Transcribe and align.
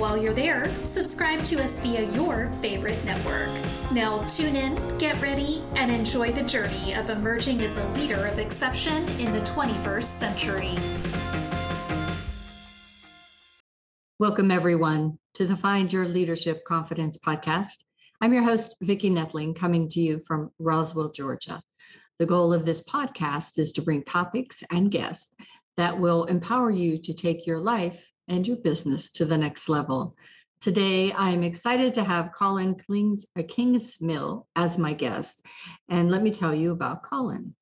While 0.00 0.16
you're 0.16 0.32
there, 0.32 0.74
subscribe 0.86 1.44
to 1.44 1.62
us 1.62 1.78
via 1.80 2.10
your 2.12 2.50
favorite 2.62 3.04
network. 3.04 3.50
Now, 3.92 4.26
tune 4.28 4.56
in, 4.56 4.96
get 4.96 5.20
ready, 5.20 5.62
and 5.76 5.90
enjoy 5.90 6.32
the 6.32 6.42
journey 6.42 6.94
of 6.94 7.10
emerging 7.10 7.60
as 7.60 7.76
a 7.76 7.86
leader 7.90 8.26
of 8.26 8.38
exception 8.38 9.06
in 9.20 9.30
the 9.30 9.40
21st 9.40 10.04
century. 10.04 10.74
Welcome, 14.18 14.50
everyone, 14.50 15.18
to 15.34 15.46
the 15.46 15.58
Find 15.58 15.92
Your 15.92 16.08
Leadership 16.08 16.64
Confidence 16.64 17.18
podcast. 17.18 17.84
I'm 18.22 18.32
your 18.32 18.42
host, 18.42 18.76
Vicki 18.80 19.10
Noethling, 19.10 19.54
coming 19.54 19.86
to 19.90 20.00
you 20.00 20.20
from 20.26 20.50
Roswell, 20.58 21.12
Georgia. 21.12 21.60
The 22.18 22.24
goal 22.24 22.54
of 22.54 22.64
this 22.64 22.82
podcast 22.84 23.58
is 23.58 23.70
to 23.72 23.82
bring 23.82 24.04
topics 24.04 24.62
and 24.70 24.90
guests 24.90 25.34
that 25.76 26.00
will 26.00 26.24
empower 26.24 26.70
you 26.70 26.96
to 27.02 27.12
take 27.12 27.46
your 27.46 27.60
life 27.60 28.09
and 28.30 28.46
your 28.46 28.56
business 28.56 29.10
to 29.12 29.26
the 29.26 29.36
next 29.36 29.68
level. 29.68 30.16
Today, 30.60 31.12
I'm 31.12 31.42
excited 31.42 31.92
to 31.94 32.04
have 32.04 32.32
Colin 32.32 32.76
Klings, 32.76 33.26
uh, 33.36 33.42
Kingsmill 33.42 34.46
as 34.54 34.78
my 34.78 34.94
guest. 34.94 35.44
And 35.88 36.10
let 36.10 36.22
me 36.22 36.30
tell 36.30 36.54
you 36.54 36.70
about 36.70 37.02
Colin. 37.02 37.54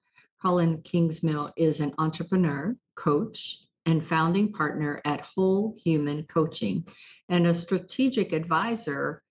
Colin 0.42 0.82
Kingsmill 0.82 1.52
is 1.56 1.80
an 1.80 1.94
entrepreneur, 1.98 2.76
coach, 2.96 3.64
and 3.86 4.04
founding 4.04 4.52
partner 4.52 5.00
at 5.04 5.22
Whole 5.22 5.74
Human 5.82 6.24
Coaching 6.24 6.86
and 7.28 7.46
a 7.46 7.54
strategic 7.54 8.32
advisor 8.32 9.22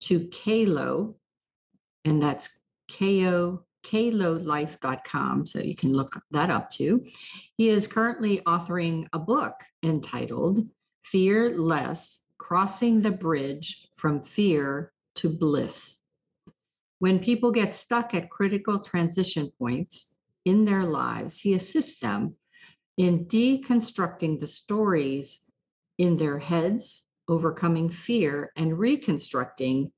to 0.00 0.20
Kaylo, 0.28 1.14
and 2.04 2.20
that's 2.20 2.60
KO 2.90 3.64
klolife.com, 3.84 5.46
so 5.46 5.60
you 5.60 5.76
can 5.76 5.92
look 5.92 6.20
that 6.30 6.50
up 6.50 6.70
too. 6.70 7.04
He 7.56 7.68
is 7.68 7.86
currently 7.86 8.40
authoring 8.40 9.06
a 9.12 9.18
book 9.18 9.54
entitled 9.82 10.66
Fear 11.04 11.58
Less 11.58 12.20
Crossing 12.38 13.02
the 13.02 13.12
Bridge 13.12 13.88
from 13.96 14.24
Fear 14.24 14.92
to 15.16 15.28
Bliss. 15.28 16.00
When 16.98 17.18
people 17.18 17.52
get 17.52 17.74
stuck 17.74 18.14
at 18.14 18.30
critical 18.30 18.80
transition 18.80 19.52
points 19.58 20.16
in 20.44 20.64
their 20.64 20.84
lives, 20.84 21.38
he 21.38 21.54
assists 21.54 22.00
them 22.00 22.36
in 22.96 23.26
deconstructing 23.26 24.40
the 24.40 24.46
stories 24.46 25.50
in 25.98 26.16
their 26.16 26.38
heads, 26.38 27.02
overcoming 27.28 27.88
fear, 27.90 28.50
and 28.56 28.78
reconstructing 28.78 29.92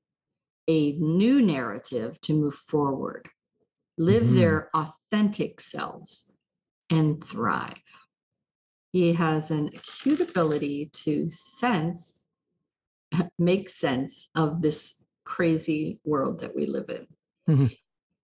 a 0.67 0.91
new 0.93 1.41
narrative 1.41 2.19
to 2.21 2.33
move 2.33 2.55
forward 2.55 3.29
live 3.97 4.23
mm-hmm. 4.23 4.35
their 4.35 4.69
authentic 4.73 5.61
selves, 5.61 6.31
and 6.89 7.23
thrive. 7.23 7.81
He 8.93 9.13
has 9.13 9.51
an 9.51 9.69
acute 9.75 10.21
ability 10.21 10.89
to 10.93 11.29
sense, 11.29 12.25
make 13.39 13.69
sense 13.69 14.29
of 14.35 14.61
this 14.61 15.03
crazy 15.25 15.99
world 16.05 16.39
that 16.39 16.55
we 16.55 16.65
live 16.65 16.89
in. 16.89 17.07
Mm-hmm. 17.49 17.67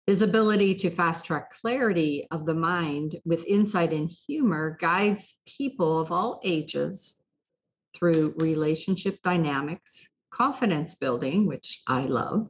His 0.08 0.22
ability 0.22 0.76
to 0.76 0.90
fast 0.90 1.26
track 1.26 1.52
clarity 1.62 2.28
of 2.32 2.46
the 2.46 2.54
mind 2.54 3.22
with 3.24 3.46
insight 3.46 3.94
and 3.94 4.10
humor 4.10 4.78
guides 4.82 5.40
people 5.46 6.00
of 6.00 6.12
all 6.12 6.42
ages 6.44 7.20
through 7.96 8.34
relationship 8.38 9.22
dynamics, 9.24 10.10
confidence 10.30 10.96
building, 10.96 11.48
which 11.48 11.84
I 11.88 12.02
love, 12.06 12.50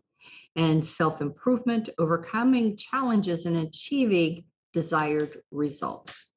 and 0.55 0.85
self 0.85 1.21
improvement, 1.21 1.89
overcoming 1.97 2.77
challenges, 2.77 3.45
and 3.45 3.57
achieving 3.57 4.45
desired 4.71 5.41
results. 5.51 6.31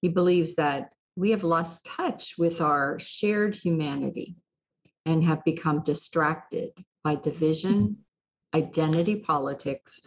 He 0.00 0.08
believes 0.08 0.54
that 0.56 0.94
we 1.16 1.30
have 1.30 1.44
lost 1.44 1.84
touch 1.84 2.34
with 2.38 2.60
our 2.60 2.98
shared 2.98 3.54
humanity 3.54 4.36
and 5.04 5.24
have 5.24 5.44
become 5.44 5.82
distracted 5.82 6.70
by 7.02 7.16
division, 7.16 7.98
identity 8.54 9.16
politics, 9.16 10.00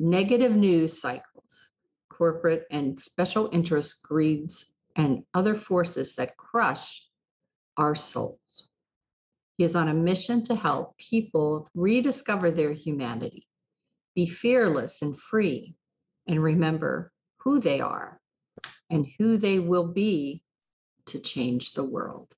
negative 0.00 0.56
news 0.56 1.00
cycles, 1.00 1.70
corporate 2.08 2.66
and 2.70 2.98
special 2.98 3.48
interest 3.52 4.02
greeds, 4.02 4.72
and 4.96 5.22
other 5.34 5.54
forces 5.54 6.16
that 6.16 6.36
crush 6.36 7.06
our 7.76 7.94
souls. 7.94 8.67
He 9.58 9.64
is 9.64 9.74
on 9.74 9.88
a 9.88 9.94
mission 9.94 10.44
to 10.44 10.54
help 10.54 10.96
people 10.98 11.68
rediscover 11.74 12.52
their 12.52 12.72
humanity, 12.72 13.48
be 14.14 14.24
fearless 14.24 15.02
and 15.02 15.18
free, 15.18 15.74
and 16.28 16.40
remember 16.40 17.10
who 17.38 17.58
they 17.58 17.80
are 17.80 18.20
and 18.88 19.04
who 19.18 19.36
they 19.36 19.58
will 19.58 19.88
be 19.88 20.44
to 21.06 21.18
change 21.18 21.74
the 21.74 21.82
world. 21.82 22.32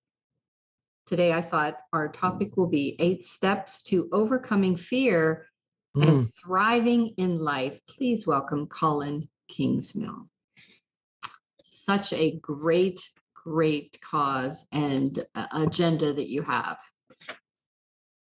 Today, 1.05 1.31
I 1.31 1.43
thought 1.43 1.77
our 1.93 2.09
topic 2.09 2.57
will 2.57 2.69
be 2.69 2.97
eight 2.99 3.27
steps 3.27 3.83
to 3.83 4.09
overcoming 4.13 4.77
fear 4.77 5.47
mm. 5.95 6.09
and 6.09 6.35
thriving 6.35 7.09
in 7.19 7.39
life. 7.39 7.79
Please 7.87 8.27
welcome 8.27 8.67
Colin 8.67 9.29
Kingsmill. 9.51 10.27
Such 11.63 12.15
a 12.15 12.39
great, 12.39 13.07
great 13.35 13.99
cause 14.01 14.65
and 14.73 15.23
agenda 15.53 16.15
that 16.15 16.31
you 16.31 16.41
have. 16.43 16.79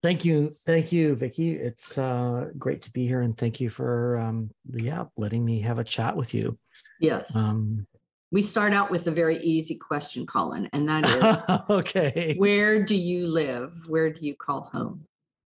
Thank 0.02 0.24
you, 0.24 0.54
thank 0.64 0.92
you, 0.92 1.14
Vicki. 1.14 1.52
It's 1.52 1.98
uh, 1.98 2.50
great 2.58 2.82
to 2.82 2.92
be 2.92 3.06
here, 3.06 3.20
and 3.20 3.36
thank 3.36 3.60
you 3.60 3.68
for 3.68 4.16
um, 4.16 4.50
yeah 4.72 5.04
letting 5.16 5.44
me 5.44 5.60
have 5.60 5.78
a 5.78 5.84
chat 5.84 6.16
with 6.16 6.32
you. 6.32 6.58
Yes. 7.00 7.34
Um, 7.36 7.86
we 8.32 8.40
start 8.42 8.72
out 8.72 8.90
with 8.90 9.08
a 9.08 9.10
very 9.10 9.38
easy 9.38 9.74
question, 9.74 10.24
Colin, 10.24 10.70
and 10.72 10.88
that 10.88 11.04
is 11.04 11.60
okay. 11.70 12.34
Where 12.38 12.82
do 12.82 12.94
you 12.94 13.26
live? 13.26 13.72
Where 13.88 14.10
do 14.10 14.24
you 14.24 14.34
call 14.36 14.62
home? 14.62 15.04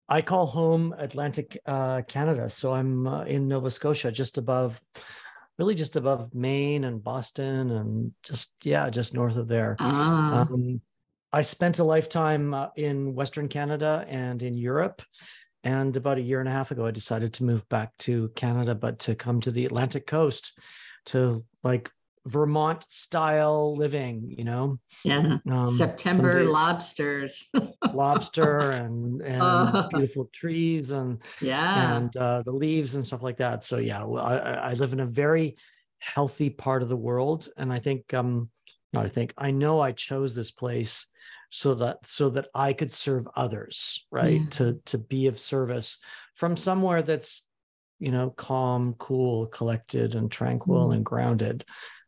I 0.08 0.22
call 0.22 0.46
home 0.46 0.94
Atlantic 0.96 1.58
uh, 1.66 2.02
Canada, 2.02 2.48
so 2.48 2.72
I'm 2.72 3.06
uh, 3.06 3.24
in 3.24 3.46
Nova 3.46 3.70
Scotia, 3.70 4.10
just 4.10 4.38
above, 4.38 4.80
really 5.58 5.74
just 5.74 5.96
above 5.96 6.34
Maine 6.34 6.84
and 6.84 7.02
Boston, 7.02 7.70
and 7.72 8.12
just 8.22 8.54
yeah, 8.64 8.88
just 8.88 9.14
north 9.14 9.36
of 9.36 9.48
there. 9.48 9.76
Ah. 9.80 10.48
Um, 10.50 10.80
I 11.32 11.42
spent 11.42 11.78
a 11.78 11.84
lifetime 11.84 12.54
uh, 12.54 12.68
in 12.76 13.14
Western 13.14 13.48
Canada 13.48 14.04
and 14.08 14.42
in 14.42 14.56
Europe. 14.56 15.02
And 15.62 15.96
about 15.96 16.18
a 16.18 16.22
year 16.22 16.40
and 16.40 16.48
a 16.48 16.52
half 16.52 16.70
ago, 16.70 16.86
I 16.86 16.90
decided 16.90 17.34
to 17.34 17.44
move 17.44 17.68
back 17.68 17.96
to 17.98 18.30
Canada, 18.34 18.74
but 18.74 19.00
to 19.00 19.14
come 19.14 19.40
to 19.42 19.50
the 19.50 19.66
Atlantic 19.66 20.06
coast 20.06 20.58
to 21.06 21.44
like 21.62 21.90
Vermont 22.26 22.84
style 22.88 23.76
living, 23.76 24.34
you 24.36 24.44
know? 24.44 24.78
Yeah. 25.04 25.38
Um, 25.50 25.70
September 25.70 26.32
someday, 26.32 26.46
lobsters. 26.46 27.50
lobster 27.92 28.70
and, 28.70 29.20
and 29.22 29.42
uh, 29.42 29.88
beautiful 29.90 30.30
trees 30.32 30.90
and 30.90 31.22
yeah 31.40 31.96
and 31.96 32.16
uh, 32.16 32.42
the 32.42 32.52
leaves 32.52 32.94
and 32.94 33.06
stuff 33.06 33.22
like 33.22 33.38
that. 33.38 33.64
So 33.64 33.78
yeah, 33.78 34.04
I, 34.04 34.36
I 34.36 34.72
live 34.74 34.92
in 34.92 35.00
a 35.00 35.06
very 35.06 35.56
healthy 35.98 36.50
part 36.50 36.82
of 36.82 36.88
the 36.88 36.96
world. 36.96 37.48
And 37.56 37.72
I 37.72 37.78
think 37.78 38.12
um 38.14 38.50
no, 38.92 39.00
I 39.00 39.08
think 39.08 39.34
I 39.38 39.50
know 39.50 39.80
I 39.80 39.92
chose 39.92 40.34
this 40.34 40.50
place 40.50 41.06
so 41.50 41.74
that 41.74 42.06
so 42.06 42.30
that 42.30 42.48
I 42.54 42.72
could 42.72 42.92
serve 42.92 43.28
others, 43.36 44.06
right? 44.10 44.40
Yeah. 44.40 44.46
To 44.50 44.80
to 44.86 44.98
be 44.98 45.26
of 45.26 45.38
service 45.38 45.98
from 46.34 46.56
somewhere 46.56 47.02
that's 47.02 47.48
you 47.98 48.12
know 48.12 48.30
calm, 48.30 48.94
cool, 48.98 49.46
collected, 49.46 50.14
and 50.14 50.30
tranquil 50.30 50.88
mm. 50.88 50.94
and 50.94 51.04
grounded. 51.04 51.64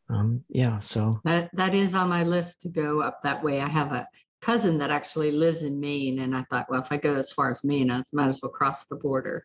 Um, 0.09 0.45
yeah, 0.49 0.79
so 0.79 1.21
that 1.25 1.51
that 1.55 1.75
is 1.75 1.95
on 1.95 2.09
my 2.09 2.23
list 2.23 2.61
to 2.63 2.69
go 2.69 3.03
up 3.03 3.21
that 3.25 3.43
way. 3.43 3.61
I 3.61 3.69
have 3.69 3.93
a 3.93 4.07
cousin 4.41 4.79
that 4.79 4.91
actually 4.91 5.33
lives 5.33 5.65
in 5.65 5.81
Maine, 5.81 6.21
and 6.21 6.37
I 6.37 6.45
thought, 6.49 6.67
well, 6.71 6.81
if 6.81 6.93
I 6.93 6.97
go 6.97 7.15
as 7.15 7.33
far 7.33 7.51
as 7.51 7.65
Maine, 7.65 7.91
I 7.91 8.01
might 8.13 8.29
as 8.29 8.41
well 8.43 8.53
cross 8.53 8.85
the 8.85 8.97
border. 8.97 9.45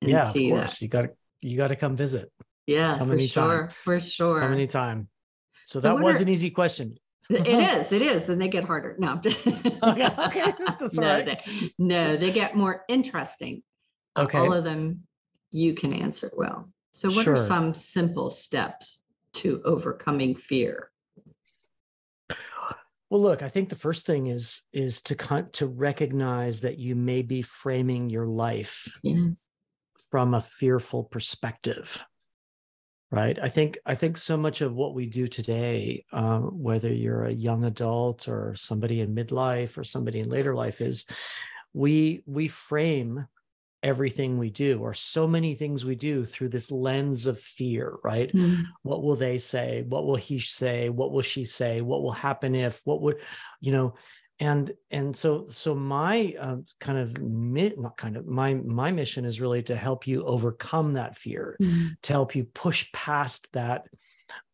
and 0.00 0.10
yeah, 0.10 0.28
of 0.28 0.34
course. 0.34 0.78
That. 0.78 0.82
You 0.82 0.88
got 0.88 1.02
to 1.02 1.10
you 1.40 1.56
got 1.56 1.68
to 1.68 1.76
come 1.76 1.96
visit. 1.96 2.30
Yeah, 2.68 2.98
come 2.98 3.08
for 3.08 3.14
anytime. 3.14 3.50
sure, 3.50 3.68
for 3.70 4.00
sure. 4.00 4.40
Come 4.40 4.52
anytime. 4.52 5.08
So, 5.66 5.80
so 5.80 5.88
that 5.88 6.02
was 6.02 6.20
are, 6.20 6.22
an 6.22 6.28
easy 6.28 6.50
question 6.50 6.98
it 7.30 7.46
is. 7.80 7.92
It 7.92 8.02
is. 8.02 8.28
And 8.28 8.40
they 8.40 8.48
get 8.48 8.64
harder. 8.64 8.96
No. 8.98 9.20
okay. 9.24 9.42
okay. 9.82 10.54
That's 10.66 10.94
no, 10.98 11.06
right. 11.06 11.24
they, 11.24 11.70
no, 11.78 12.16
they 12.16 12.30
get 12.30 12.56
more 12.56 12.84
interesting. 12.88 13.62
Okay. 14.16 14.38
All 14.38 14.52
of 14.52 14.64
them 14.64 15.02
you 15.50 15.74
can 15.74 15.92
answer 15.92 16.30
well. 16.36 16.70
So, 16.92 17.08
what 17.10 17.24
sure. 17.24 17.34
are 17.34 17.36
some 17.36 17.74
simple 17.74 18.30
steps 18.30 19.02
to 19.34 19.60
overcoming 19.64 20.36
fear? 20.36 20.90
Well, 23.10 23.20
look, 23.20 23.42
I 23.42 23.48
think 23.48 23.68
the 23.68 23.76
first 23.76 24.06
thing 24.06 24.28
is 24.28 24.62
is 24.72 25.02
to 25.02 25.14
con- 25.14 25.50
to 25.52 25.66
recognize 25.66 26.60
that 26.60 26.78
you 26.78 26.94
may 26.94 27.22
be 27.22 27.42
framing 27.42 28.10
your 28.10 28.26
life 28.26 28.88
yeah. 29.02 29.26
from 30.10 30.34
a 30.34 30.40
fearful 30.40 31.04
perspective 31.04 32.04
right? 33.14 33.38
I 33.40 33.48
think 33.48 33.78
i 33.86 33.94
think 33.94 34.16
so 34.16 34.36
much 34.36 34.60
of 34.60 34.74
what 34.74 34.94
we 34.94 35.06
do 35.06 35.26
today 35.26 36.04
uh, 36.12 36.40
whether 36.40 36.92
you're 36.92 37.24
a 37.24 37.32
young 37.32 37.64
adult 37.64 38.28
or 38.28 38.54
somebody 38.56 39.00
in 39.00 39.14
midlife 39.14 39.78
or 39.78 39.84
somebody 39.84 40.20
in 40.20 40.28
later 40.28 40.54
life 40.54 40.80
is 40.80 41.06
we 41.72 42.22
we 42.26 42.48
frame 42.48 43.26
everything 43.82 44.38
we 44.38 44.48
do 44.48 44.80
or 44.80 44.94
so 44.94 45.28
many 45.28 45.54
things 45.54 45.84
we 45.84 45.94
do 45.94 46.24
through 46.24 46.48
this 46.48 46.70
lens 46.70 47.26
of 47.26 47.38
fear 47.38 47.96
right? 48.02 48.32
Mm. 48.32 48.64
what 48.82 49.02
will 49.02 49.16
they 49.16 49.38
say? 49.38 49.84
What 49.86 50.06
will 50.06 50.16
he 50.16 50.38
say? 50.38 50.88
What 50.88 51.12
will 51.12 51.22
she 51.22 51.44
say? 51.44 51.80
What 51.80 52.02
will 52.02 52.10
happen 52.12 52.54
if? 52.54 52.80
What 52.84 53.02
would 53.02 53.20
you 53.60 53.72
know 53.72 53.94
and 54.40 54.72
and 54.90 55.16
so 55.16 55.46
so 55.48 55.74
my 55.74 56.34
uh, 56.40 56.56
kind 56.80 56.98
of 56.98 57.16
not 57.20 57.96
kind 57.96 58.16
of 58.16 58.26
my 58.26 58.54
my 58.54 58.90
mission 58.90 59.24
is 59.24 59.40
really 59.40 59.62
to 59.62 59.76
help 59.76 60.06
you 60.06 60.24
overcome 60.24 60.94
that 60.94 61.16
fear 61.16 61.56
mm-hmm. 61.60 61.88
to 62.02 62.12
help 62.12 62.34
you 62.34 62.44
push 62.44 62.90
past 62.92 63.52
that 63.52 63.86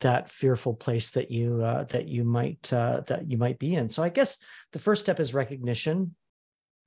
that 0.00 0.31
fearful 0.31 0.75
place 0.75 1.11
that 1.12 1.31
you 1.31 1.62
uh, 1.62 1.85
that 1.85 2.09
you 2.09 2.25
might 2.25 2.71
uh, 2.73 3.00
that 3.09 3.31
you 3.31 3.38
might 3.38 3.59
be 3.59 3.75
in 3.75 3.88
so 3.88 4.03
i 4.03 4.11
guess 4.11 4.37
the 4.73 4.79
first 4.79 5.00
step 5.00 5.19
is 5.19 5.32
recognition 5.32 6.15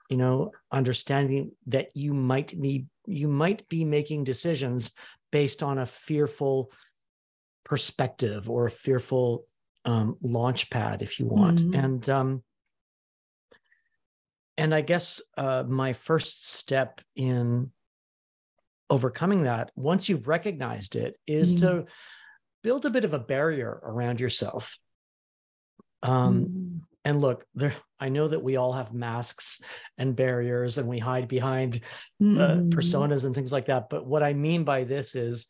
you 0.09 0.17
know 0.17 0.51
understanding 0.71 1.51
that 1.67 1.87
you 1.95 2.13
might 2.13 2.59
be 2.61 2.85
you 3.07 3.27
might 3.27 3.67
be 3.69 3.83
making 3.85 4.23
decisions 4.23 4.91
based 5.31 5.63
on 5.63 5.79
a 5.79 5.85
fearful 5.85 6.71
perspective 7.63 8.49
or 8.49 8.67
a 8.67 8.71
fearful 8.71 9.45
um, 9.85 10.15
launch 10.21 10.69
pad 10.69 11.01
if 11.01 11.19
you 11.19 11.25
want 11.25 11.59
mm-hmm. 11.59 11.73
and 11.73 12.09
um, 12.09 12.43
and 14.57 14.73
I 14.73 14.81
guess 14.81 15.21
uh, 15.37 15.63
my 15.67 15.93
first 15.93 16.53
step 16.53 17.01
in 17.15 17.71
overcoming 18.89 19.43
that, 19.43 19.71
once 19.75 20.09
you've 20.09 20.27
recognized 20.27 20.95
it, 20.95 21.15
is 21.25 21.55
mm-hmm. 21.55 21.79
to 21.79 21.85
build 22.61 22.85
a 22.85 22.89
bit 22.89 23.05
of 23.05 23.13
a 23.13 23.19
barrier 23.19 23.79
around 23.83 24.19
yourself. 24.19 24.77
Um, 26.01 26.39
mm-hmm. 26.39 26.77
And 27.05 27.21
look, 27.21 27.45
there. 27.55 27.75
I 27.99 28.09
know 28.09 28.27
that 28.27 28.43
we 28.43 28.55
all 28.55 28.73
have 28.73 28.93
masks 28.93 29.61
and 29.97 30.15
barriers, 30.15 30.77
and 30.77 30.87
we 30.87 30.99
hide 30.99 31.27
behind 31.27 31.75
uh, 32.21 32.23
mm-hmm. 32.23 32.69
personas 32.69 33.25
and 33.25 33.33
things 33.33 33.51
like 33.51 33.65
that. 33.65 33.89
But 33.89 34.05
what 34.05 34.23
I 34.23 34.33
mean 34.33 34.63
by 34.63 34.83
this 34.83 35.15
is 35.15 35.47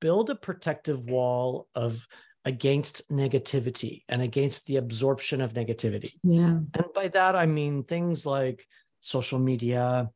build 0.00 0.30
a 0.30 0.34
protective 0.34 1.04
wall 1.04 1.68
of 1.74 2.06
against 2.44 3.08
negativity 3.10 4.04
and 4.08 4.22
against 4.22 4.66
the 4.66 4.76
absorption 4.76 5.40
of 5.40 5.52
negativity. 5.52 6.14
Yeah. 6.22 6.58
And 6.74 6.84
by 6.94 7.08
that, 7.08 7.36
I 7.36 7.46
mean 7.46 7.84
things 7.84 8.24
like 8.24 8.66
social 9.00 9.38
media, 9.38 10.10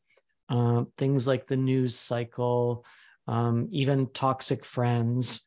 uh, 0.48 0.84
things 0.96 1.26
like 1.26 1.46
the 1.46 1.56
news 1.56 1.96
cycle, 1.96 2.84
um, 3.26 3.68
even 3.70 4.08
toxic 4.12 4.64
friends. 4.64 5.46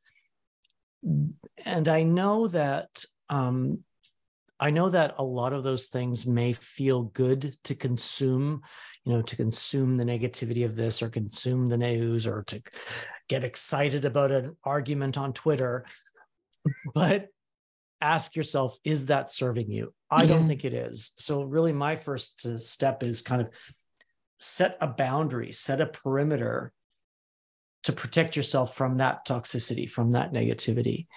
And 1.66 1.88
I 1.88 2.04
know 2.04 2.48
that 2.48 3.06
um, 3.30 3.84
I 4.60 4.72
know 4.72 4.90
that 4.90 5.16
a 5.18 5.24
lot 5.24 5.54
of 5.54 5.64
those 5.64 5.86
things 5.88 6.26
may 6.26 6.54
feel 6.54 7.04
good 7.04 7.56
to 7.66 7.76
consume, 7.76 8.62
you 9.04 9.14
know, 9.14 9.22
to 9.22 9.36
consume 9.36 9.98
the 9.98 10.04
negativity 10.04 10.66
of 10.66 10.76
this 10.76 11.02
or 11.02 11.10
consume 11.10 11.68
the 11.68 11.78
news 11.78 12.26
or 12.26 12.44
to 12.48 12.62
get 13.30 13.44
excited 13.44 14.06
about 14.06 14.32
an 14.32 14.56
argument 14.64 15.18
on 15.18 15.34
Twitter 15.34 15.86
but 16.94 17.28
ask 18.00 18.36
yourself 18.36 18.78
is 18.84 19.08
that 19.08 19.31
serving 19.31 19.72
you? 19.72 19.94
I 20.10 20.24
yeah. 20.24 20.30
don't 20.30 20.48
think 20.48 20.66
it 20.66 20.74
is. 20.74 21.12
So 21.18 21.44
really 21.44 21.74
my 21.74 21.96
first 21.96 22.46
uh, 22.46 22.60
step 22.60 23.04
is 23.04 23.22
kind 23.22 23.42
of 23.42 23.50
set 24.40 24.78
a 24.81 24.88
boundary 24.88 25.52
set 25.52 25.81
a 25.81 25.88
perimeter 25.88 26.72
to 27.84 27.94
protect 27.94 28.36
yourself 28.36 28.75
from 28.75 28.98
that 28.98 29.25
toxicity 29.25 29.90
from 29.90 30.12
that 30.12 30.34
negativity. 30.34 31.08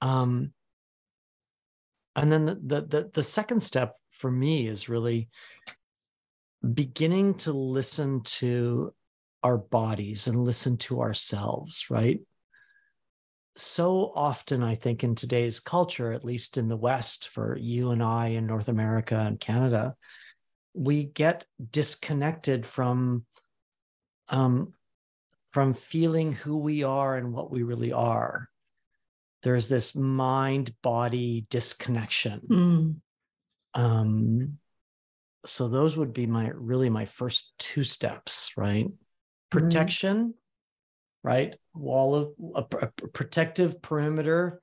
Um, 0.00 0.52
and 2.14 2.30
then 2.30 2.44
the, 2.44 2.54
the 2.54 2.80
the 2.82 3.10
the 3.14 3.22
second 3.22 3.62
step 3.62 3.96
for 4.10 4.30
me 4.30 4.66
is 4.66 4.88
really 4.88 5.28
beginning 6.74 7.34
to 7.34 7.52
listen 7.52 8.22
to 8.22 8.92
our 9.42 9.56
bodies 9.56 10.26
and 10.26 10.36
listen 10.36 10.76
to 10.76 11.00
ourselves 11.00 11.86
right 11.88 12.20
so 13.58 14.12
often, 14.14 14.62
I 14.62 14.74
think, 14.74 15.04
in 15.04 15.14
today's 15.14 15.60
culture, 15.60 16.12
at 16.12 16.24
least 16.24 16.56
in 16.56 16.68
the 16.68 16.76
West, 16.76 17.28
for 17.28 17.56
you 17.56 17.90
and 17.90 18.02
I 18.02 18.28
in 18.28 18.46
North 18.46 18.68
America 18.68 19.16
and 19.16 19.40
Canada, 19.40 19.96
we 20.74 21.04
get 21.04 21.44
disconnected 21.70 22.64
from 22.64 23.24
um, 24.28 24.74
from 25.50 25.74
feeling 25.74 26.32
who 26.32 26.58
we 26.58 26.82
are 26.82 27.16
and 27.16 27.32
what 27.32 27.50
we 27.50 27.62
really 27.62 27.92
are. 27.92 28.48
There's 29.42 29.68
this 29.68 29.94
mind 29.94 30.74
body 30.82 31.46
disconnection. 31.48 32.40
Mm. 32.50 32.96
Um, 33.74 34.58
so 35.46 35.68
those 35.68 35.96
would 35.96 36.12
be 36.12 36.26
my 36.26 36.50
really 36.54 36.90
my 36.90 37.06
first 37.06 37.54
two 37.58 37.84
steps, 37.84 38.52
right? 38.56 38.86
Protection, 39.50 40.34
right? 41.22 41.54
Wall 41.74 42.14
of 42.14 42.32
a, 42.54 42.76
a 42.86 43.08
protective 43.08 43.82
perimeter, 43.82 44.60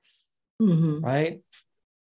mm-hmm. 0.60 1.04
right? 1.04 1.40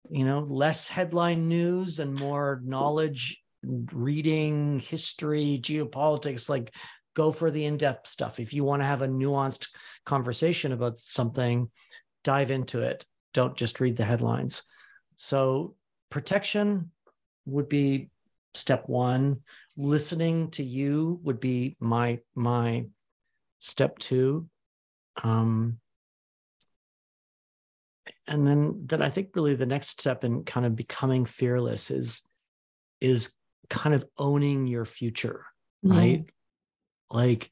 You 0.10 0.26
know, 0.26 0.40
less 0.40 0.88
headline 0.88 1.48
news 1.48 2.00
and 2.00 2.14
more 2.14 2.62
knowledge, 2.64 3.42
reading, 3.64 4.80
history, 4.80 5.60
geopolitics. 5.62 6.50
Like, 6.50 6.74
go 7.14 7.32
for 7.32 7.52
the 7.52 7.66
in 7.66 7.78
depth 7.78 8.08
stuff. 8.08 8.40
If 8.40 8.54
you 8.54 8.64
want 8.64 8.82
to 8.82 8.88
have 8.88 9.02
a 9.02 9.08
nuanced 9.08 9.70
conversation 10.06 10.72
about 10.72 11.00
something, 11.00 11.70
dive 12.24 12.52
into 12.52 12.82
it. 12.82 13.06
Don't 13.34 13.58
just 13.58 13.80
read 13.80 13.98
the 13.98 14.06
headlines. 14.06 14.64
So, 15.18 15.76
protection 16.10 16.92
would 17.46 17.68
be 17.68 18.10
step 18.54 18.88
one 18.88 19.42
listening 19.78 20.50
to 20.50 20.64
you 20.64 21.20
would 21.24 21.40
be 21.40 21.78
my 21.80 22.20
my 22.36 22.86
step 23.59 23.98
two 24.00 24.48
um, 25.24 25.80
and 28.27 28.45
then 28.45 28.83
then 28.86 29.01
i 29.01 29.09
think 29.09 29.30
really 29.36 29.56
the 29.56 29.65
next 29.65 29.89
step 29.89 30.24
in 30.24 30.44
kind 30.44 30.65
of 30.65 30.75
becoming 30.75 31.25
fearless 31.25 31.92
is 31.92 32.24
is 33.01 33.33
kind 33.69 33.94
of 33.95 34.06
owning 34.18 34.68
your 34.68 34.86
future 34.86 35.45
right? 35.83 36.25
Like 37.09 37.50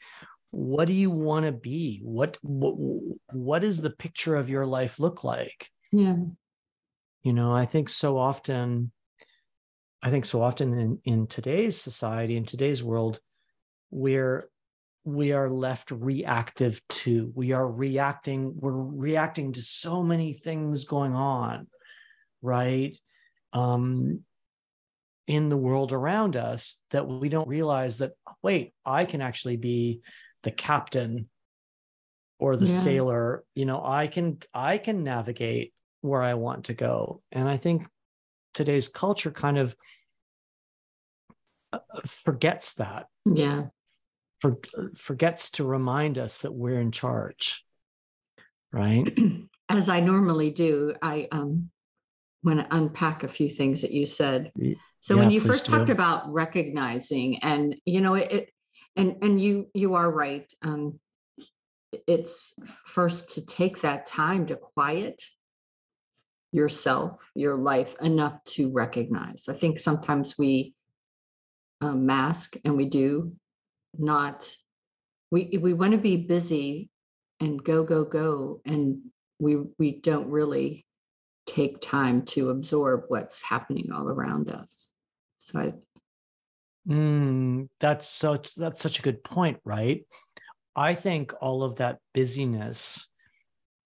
what 0.52 0.86
do 0.86 0.94
you 0.94 1.12
want 1.12 1.46
to 1.46 1.52
be? 1.52 2.00
What 2.04 2.38
what 2.42 2.76
what 3.32 3.60
does 3.60 3.82
the 3.82 3.90
picture 3.90 4.36
of 4.36 4.50
your 4.50 4.66
life 4.66 5.00
look 5.00 5.24
like? 5.24 5.70
Yeah. 5.92 6.16
You 7.24 7.34
know 7.34 7.56
i 7.56 7.66
think 7.66 7.90
so 7.90 8.20
often 8.20 8.92
i 10.04 10.12
think 10.12 10.26
so 10.26 10.44
often 10.44 10.78
in 10.78 11.00
in 11.06 11.26
today's 11.26 11.76
society 11.76 12.38
in 12.38 12.46
today's 12.46 12.84
world 12.84 13.20
we're 13.90 14.48
we 15.06 15.32
are 15.32 15.50
left 15.50 15.92
reactive 15.92 16.82
to. 16.90 17.32
We 17.36 17.52
are 17.52 17.68
reacting, 17.68 18.56
we're 18.58 18.72
reacting 18.72 19.54
to 19.54 19.62
so 19.62 20.02
many 20.02 20.34
things 20.34 20.84
going 20.84 21.14
on, 21.14 21.68
right? 22.42 22.98
Um, 23.54 24.22
in 25.28 25.50
the 25.50 25.58
world 25.58 25.92
around 25.92 26.36
us 26.36 26.82
that 26.90 27.08
we 27.08 27.30
don't 27.30 27.48
realize 27.48 28.00
that, 28.00 28.14
wait, 28.42 28.74
I 28.84 29.06
can 29.06 29.22
actually 29.22 29.58
be 29.58 30.02
the 30.44 30.52
captain 30.52 31.30
or 32.40 32.56
the 32.56 32.66
yeah. 32.66 32.80
sailor. 32.80 33.44
You 33.54 33.66
know, 33.66 33.82
I 33.84 34.08
can 34.08 34.40
I 34.54 34.78
can 34.78 35.04
navigate 35.04 35.74
where 36.02 36.22
I 36.22 36.34
want 36.36 36.66
to 36.66 36.74
go. 36.74 37.22
And 37.32 37.48
I 37.48 37.58
think 37.58 37.88
today's 38.54 38.88
culture 38.88 39.32
kind 39.32 39.58
of 39.58 39.76
uh, 41.74 41.80
forgets 42.06 42.74
that. 42.74 43.08
Yeah 43.26 43.66
for, 44.52 44.92
forgets 44.96 45.50
to 45.52 45.64
remind 45.64 46.18
us 46.18 46.40
that 46.40 46.54
we're 46.54 46.80
in 46.80 46.92
charge 46.92 47.64
right? 48.72 49.08
As 49.70 49.90
i 49.90 50.00
normally 50.00 50.52
do 50.52 50.94
i 51.02 51.28
um 51.32 51.70
want 52.46 52.60
to 52.60 52.68
unpack 52.76 53.24
a 53.24 53.28
few 53.28 53.50
things 53.50 53.82
that 53.82 53.92
you 53.92 54.06
said. 54.06 54.52
So 55.00 55.16
yeah, 55.16 55.22
when 55.22 55.32
you 55.32 55.42
first 55.42 55.66
do. 55.66 55.72
talked 55.72 55.90
about 55.90 56.32
recognizing 56.32 57.40
and 57.40 57.76
you 57.86 58.02
know 58.02 58.14
it, 58.14 58.32
it 58.32 58.50
and 58.96 59.18
and 59.24 59.42
you 59.42 59.68
you 59.74 59.96
are 59.96 60.10
right 60.10 60.52
um 60.62 61.00
it's 62.08 62.54
first 62.86 63.32
to 63.36 63.46
take 63.46 63.82
that 63.82 64.06
time 64.06 64.48
to 64.48 64.56
quiet 64.56 65.22
yourself 66.52 67.32
your 67.36 67.56
life 67.56 67.96
enough 68.02 68.42
to 68.46 68.72
recognize. 68.72 69.50
I 69.50 69.54
think 69.54 69.80
sometimes 69.80 70.38
we 70.38 70.74
um, 71.82 72.06
mask 72.06 72.56
and 72.64 72.78
we 72.78 72.86
do 72.86 73.36
not 73.98 74.50
we 75.32 75.58
we 75.62 75.74
want 75.74 75.92
to 75.94 75.98
be 75.98 76.26
busy 76.28 76.90
and 77.40 77.64
go 77.64 77.84
go 77.84 78.06
go 78.06 78.62
and 78.66 79.02
we 79.40 79.58
we 79.78 80.00
don't 80.00 80.30
really 80.30 80.86
take 81.46 81.80
time 81.82 82.24
to 82.24 82.50
absorb 82.50 83.04
what's 83.08 83.42
happening 83.42 83.92
all 83.94 84.10
around 84.10 84.50
us. 84.50 84.90
So 85.40 85.60
I, 85.60 85.74
mm, 86.88 87.70
that's 87.80 88.08
such 88.08 88.56
that's 88.56 88.82
such 88.82 89.00
a 89.00 89.04
good 89.04 89.24
point, 89.24 89.60
right? 89.64 90.06
I 90.76 90.94
think 90.94 91.34
all 91.42 91.64
of 91.64 91.78
that 91.78 92.00
busyness 92.14 93.10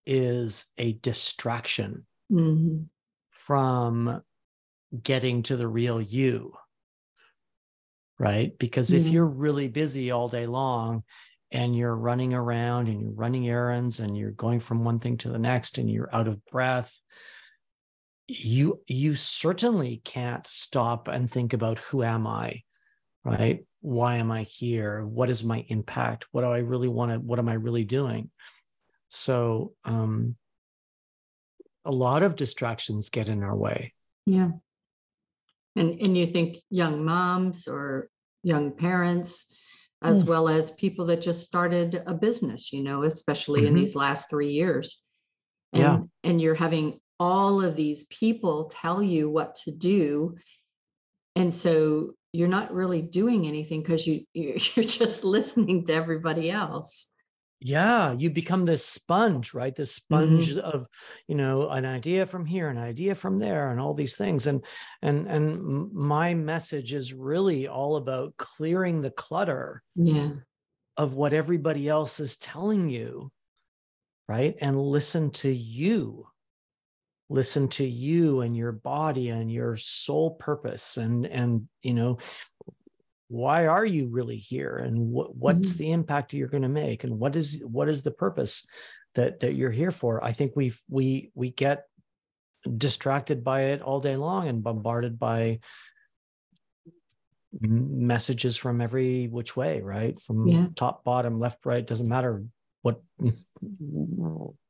is 0.05 0.65
a 0.77 0.93
distraction 0.93 2.05
mm-hmm. 2.31 2.83
from 3.29 4.23
getting 5.03 5.43
to 5.43 5.55
the 5.55 5.67
real 5.67 6.01
you. 6.01 6.53
Right. 8.19 8.57
Because 8.59 8.89
mm-hmm. 8.89 9.05
if 9.05 9.11
you're 9.11 9.25
really 9.25 9.69
busy 9.69 10.11
all 10.11 10.27
day 10.27 10.45
long 10.45 11.03
and 11.51 11.75
you're 11.75 11.95
running 11.95 12.33
around 12.33 12.89
and 12.89 13.01
you're 13.01 13.11
running 13.11 13.47
errands 13.47 14.01
and 14.01 14.17
you're 14.17 14.31
going 14.31 14.59
from 14.59 14.83
one 14.83 14.99
thing 14.99 15.17
to 15.17 15.29
the 15.29 15.39
next 15.39 15.77
and 15.77 15.89
you're 15.89 16.13
out 16.13 16.27
of 16.27 16.45
breath, 16.45 16.99
you 18.27 18.81
you 18.87 19.15
certainly 19.15 20.01
can't 20.03 20.45
stop 20.45 21.07
and 21.07 21.31
think 21.31 21.53
about 21.53 21.79
who 21.79 22.03
am 22.03 22.27
I? 22.27 22.61
Right? 23.23 23.65
Why 23.81 24.17
am 24.17 24.31
I 24.31 24.43
here? 24.43 25.05
What 25.05 25.29
is 25.29 25.43
my 25.43 25.65
impact? 25.67 26.25
What 26.31 26.41
do 26.41 26.47
I 26.47 26.59
really 26.59 26.87
want 26.87 27.11
to 27.11 27.19
what 27.19 27.39
am 27.39 27.49
I 27.49 27.53
really 27.53 27.85
doing? 27.85 28.29
So 29.07 29.73
um 29.85 30.35
a 31.85 31.91
lot 31.91 32.21
of 32.21 32.35
distractions 32.35 33.09
get 33.09 33.29
in 33.29 33.43
our 33.43 33.55
way. 33.55 33.93
Yeah. 34.25 34.51
And 35.75 35.99
and 35.99 36.17
you 36.17 36.25
think 36.27 36.57
young 36.69 37.05
moms 37.05 37.67
or 37.67 38.09
young 38.43 38.71
parents 38.71 39.55
as 40.01 40.23
mm. 40.23 40.27
well 40.27 40.47
as 40.47 40.71
people 40.71 41.07
that 41.07 41.21
just 41.21 41.45
started 41.45 42.01
a 42.07 42.13
business, 42.13 42.71
you 42.71 42.83
know, 42.83 43.03
especially 43.03 43.61
mm-hmm. 43.61 43.69
in 43.69 43.75
these 43.75 43.95
last 43.95 44.29
3 44.29 44.47
years. 44.49 45.01
And 45.73 45.81
yeah. 45.81 45.99
and 46.23 46.41
you're 46.41 46.55
having 46.55 46.99
all 47.19 47.61
of 47.61 47.75
these 47.75 48.05
people 48.05 48.71
tell 48.73 49.03
you 49.03 49.29
what 49.29 49.55
to 49.55 49.71
do 49.71 50.37
and 51.35 51.53
so 51.53 52.13
you're 52.31 52.47
not 52.47 52.73
really 52.73 53.01
doing 53.01 53.47
anything 53.47 53.81
because 53.81 54.05
you 54.05 54.25
you're 54.33 54.83
just 54.83 55.23
listening 55.23 55.85
to 55.85 55.93
everybody 55.93 56.51
else 56.51 57.09
yeah 57.61 58.13
you 58.13 58.29
become 58.29 58.65
this 58.65 58.85
sponge 58.85 59.53
right? 59.53 59.75
This 59.75 59.91
sponge 59.91 60.49
mm-hmm. 60.49 60.59
of 60.59 60.87
you 61.27 61.35
know 61.35 61.69
an 61.69 61.85
idea 61.85 62.25
from 62.25 62.45
here 62.45 62.69
an 62.69 62.77
idea 62.77 63.15
from 63.15 63.39
there 63.39 63.71
and 63.71 63.79
all 63.79 63.93
these 63.93 64.15
things 64.15 64.47
and 64.47 64.63
and 65.01 65.27
and 65.27 65.91
my 65.93 66.33
message 66.33 66.93
is 66.93 67.13
really 67.13 67.67
all 67.67 67.95
about 67.95 68.37
clearing 68.37 69.01
the 69.01 69.11
clutter 69.11 69.83
yeah. 69.95 70.29
of 70.97 71.13
what 71.13 71.33
everybody 71.33 71.89
else 71.89 72.19
is 72.19 72.37
telling 72.37 72.89
you 72.89 73.31
right? 74.29 74.55
And 74.61 74.79
listen 74.79 75.31
to 75.31 75.49
you. 75.49 76.27
Listen 77.29 77.67
to 77.69 77.85
you 77.85 78.41
and 78.41 78.55
your 78.55 78.71
body 78.71 79.29
and 79.29 79.51
your 79.51 79.75
soul 79.75 80.35
purpose 80.35 80.97
and 80.97 81.25
and 81.25 81.67
you 81.81 81.93
know 81.93 82.17
why 83.29 83.67
are 83.67 83.85
you 83.85 84.07
really 84.07 84.37
here 84.37 84.75
and 84.75 84.97
what, 85.11 85.35
what's 85.35 85.71
mm-hmm. 85.71 85.77
the 85.77 85.91
impact 85.91 86.33
you're 86.33 86.47
going 86.47 86.63
to 86.63 86.69
make 86.69 87.03
and 87.03 87.17
what 87.17 87.35
is 87.35 87.61
what 87.63 87.87
is 87.87 88.01
the 88.01 88.11
purpose 88.11 88.67
that 89.15 89.39
that 89.39 89.53
you're 89.53 89.71
here 89.71 89.91
for 89.91 90.23
i 90.23 90.33
think 90.33 90.51
we 90.55 90.73
we 90.89 91.31
we 91.35 91.51
get 91.51 91.85
distracted 92.77 93.43
by 93.43 93.65
it 93.65 93.81
all 93.81 93.99
day 93.99 94.15
long 94.15 94.47
and 94.47 94.63
bombarded 94.63 95.17
by 95.17 95.59
messages 97.61 98.57
from 98.57 98.81
every 98.81 99.27
which 99.27 99.55
way 99.55 99.79
right 99.81 100.19
from 100.19 100.47
yeah. 100.47 100.65
top 100.75 101.03
bottom 101.03 101.39
left 101.39 101.65
right 101.65 101.87
doesn't 101.87 102.09
matter 102.09 102.43
what 102.81 103.01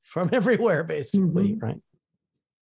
from 0.03 0.29
everywhere 0.33 0.83
basically 0.83 1.53
mm-hmm. 1.53 1.65
right 1.65 1.81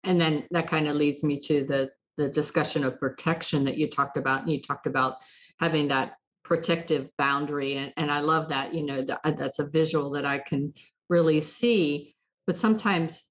and 0.03 0.19
then 0.19 0.43
that 0.51 0.67
kind 0.67 0.87
of 0.87 0.95
leads 0.95 1.23
me 1.23 1.39
to 1.39 1.65
the 1.65 1.89
the 2.17 2.29
discussion 2.29 2.83
of 2.83 2.99
protection 2.99 3.63
that 3.63 3.77
you 3.77 3.89
talked 3.89 4.17
about 4.17 4.41
and 4.41 4.51
you 4.51 4.61
talked 4.61 4.87
about 4.87 5.15
having 5.59 5.87
that 5.89 6.13
protective 6.43 7.09
boundary 7.17 7.75
and, 7.75 7.93
and 7.97 8.09
i 8.09 8.19
love 8.19 8.49
that 8.49 8.73
you 8.73 8.83
know 8.83 9.01
that, 9.01 9.19
that's 9.37 9.59
a 9.59 9.67
visual 9.67 10.11
that 10.11 10.25
i 10.25 10.39
can 10.39 10.73
really 11.09 11.41
see 11.41 12.15
but 12.45 12.57
sometimes 12.57 13.23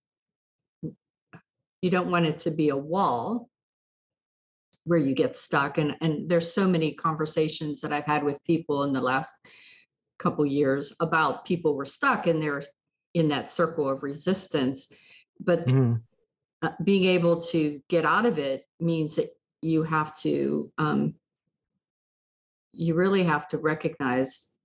you 1.80 1.90
don't 1.90 2.11
want 2.11 2.26
it 2.26 2.38
to 2.40 2.50
be 2.50 2.68
a 2.68 2.76
wall 2.76 3.49
where 4.85 4.99
you 4.99 5.14
get 5.14 5.37
stuck 5.37 5.78
and 5.78 5.97
and 6.00 6.28
there's 6.28 6.52
so 6.52 6.66
many 6.66 6.95
conversations 6.95 7.80
that 7.80 7.92
i've 7.92 8.04
had 8.04 8.23
with 8.23 8.42
people 8.45 8.85
in 8.85 8.92
the 8.92 9.00
last 9.00 9.35
couple 10.18 10.45
years 10.45 10.95
about 11.00 11.45
people 11.45 11.76
were 11.76 11.85
stuck 11.85 12.26
and 12.26 12.42
they're 12.42 12.62
in 13.14 13.28
that 13.28 13.50
circle 13.50 13.88
of 13.88 14.02
resistance 14.02 14.92
but 15.40 15.66
uh, 16.62 16.71
being 16.85 17.04
able 17.04 17.40
to 17.40 17.80
get 17.88 18.04
out 18.04 18.26
of 18.26 18.38
it 18.38 18.64
means 18.80 19.16
that 19.16 19.30
you 19.62 19.83
have 19.83 20.14
to 20.16 20.71
um, 20.78 21.14
you 22.76 22.95
really 22.95 23.25
have 23.25 23.49
to 23.49 23.59
recognize 23.59 24.56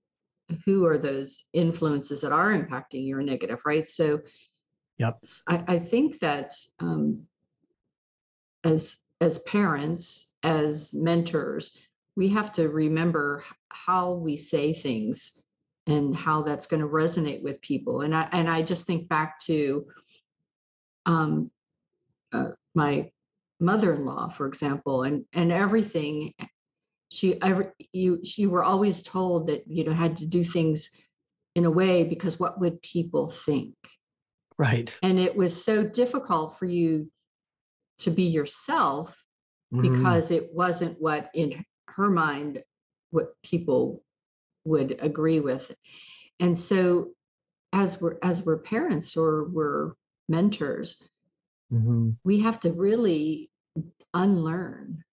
who 0.64 0.84
are 0.84 0.98
those 0.98 1.46
influences 1.52 2.20
that 2.20 2.32
are 2.32 2.52
impacting 2.52 3.06
your 3.06 3.22
negative, 3.22 3.62
right? 3.64 3.88
So, 3.88 4.20
yep. 4.98 5.18
I, 5.48 5.64
I 5.66 5.78
think 5.78 6.18
that 6.20 6.54
um, 6.78 7.26
as 8.64 8.96
as 9.20 9.38
parents, 9.40 10.32
as 10.42 10.92
mentors, 10.92 11.76
we 12.16 12.28
have 12.30 12.52
to 12.52 12.68
remember 12.68 13.44
how 13.68 14.12
we 14.12 14.36
say 14.36 14.72
things 14.72 15.42
and 15.86 16.14
how 16.14 16.42
that's 16.42 16.66
going 16.66 16.82
to 16.82 16.88
resonate 16.88 17.42
with 17.42 17.60
people. 17.62 18.02
And 18.02 18.14
I 18.14 18.28
and 18.32 18.48
I 18.48 18.62
just 18.62 18.86
think 18.86 19.08
back 19.08 19.40
to 19.40 19.86
um, 21.06 21.50
uh, 22.32 22.50
my 22.74 23.10
mother-in-law, 23.60 24.30
for 24.30 24.46
example, 24.46 25.04
and 25.04 25.24
and 25.32 25.50
everything 25.50 26.34
she 27.12 27.38
you 27.92 28.24
she 28.24 28.46
were 28.46 28.64
always 28.64 29.02
told 29.02 29.46
that 29.46 29.64
you 29.66 29.84
know 29.84 29.92
had 29.92 30.16
to 30.16 30.26
do 30.26 30.42
things 30.42 30.90
in 31.54 31.66
a 31.66 31.70
way 31.70 32.04
because 32.04 32.40
what 32.40 32.58
would 32.58 32.80
people 32.80 33.28
think 33.28 33.74
right 34.58 34.96
and 35.02 35.18
it 35.18 35.36
was 35.36 35.64
so 35.64 35.84
difficult 35.84 36.58
for 36.58 36.64
you 36.64 37.10
to 37.98 38.10
be 38.10 38.24
yourself 38.24 39.22
mm-hmm. 39.72 39.94
because 39.94 40.30
it 40.30 40.48
wasn't 40.54 40.96
what 41.00 41.28
in 41.34 41.62
her 41.88 42.08
mind 42.08 42.62
what 43.10 43.34
people 43.42 44.02
would 44.64 44.96
agree 45.00 45.40
with 45.40 45.70
and 46.40 46.58
so 46.58 47.10
as 47.74 48.00
we're 48.00 48.16
as 48.22 48.46
we're 48.46 48.58
parents 48.58 49.18
or 49.18 49.48
we're 49.50 49.92
mentors 50.30 51.06
mm-hmm. 51.70 52.10
we 52.24 52.40
have 52.40 52.58
to 52.58 52.72
really 52.72 53.50
unlearn 54.14 55.04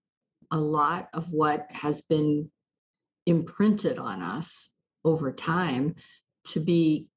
a 0.52 0.60
lot 0.60 1.10
of 1.14 1.32
what 1.32 1.68
has 1.72 2.02
been 2.02 2.50
imprinted 3.26 4.00
on 4.00 4.22
us 4.22 4.72
over 5.06 5.32
time 5.32 5.96
to 6.48 6.60
be 6.60 7.10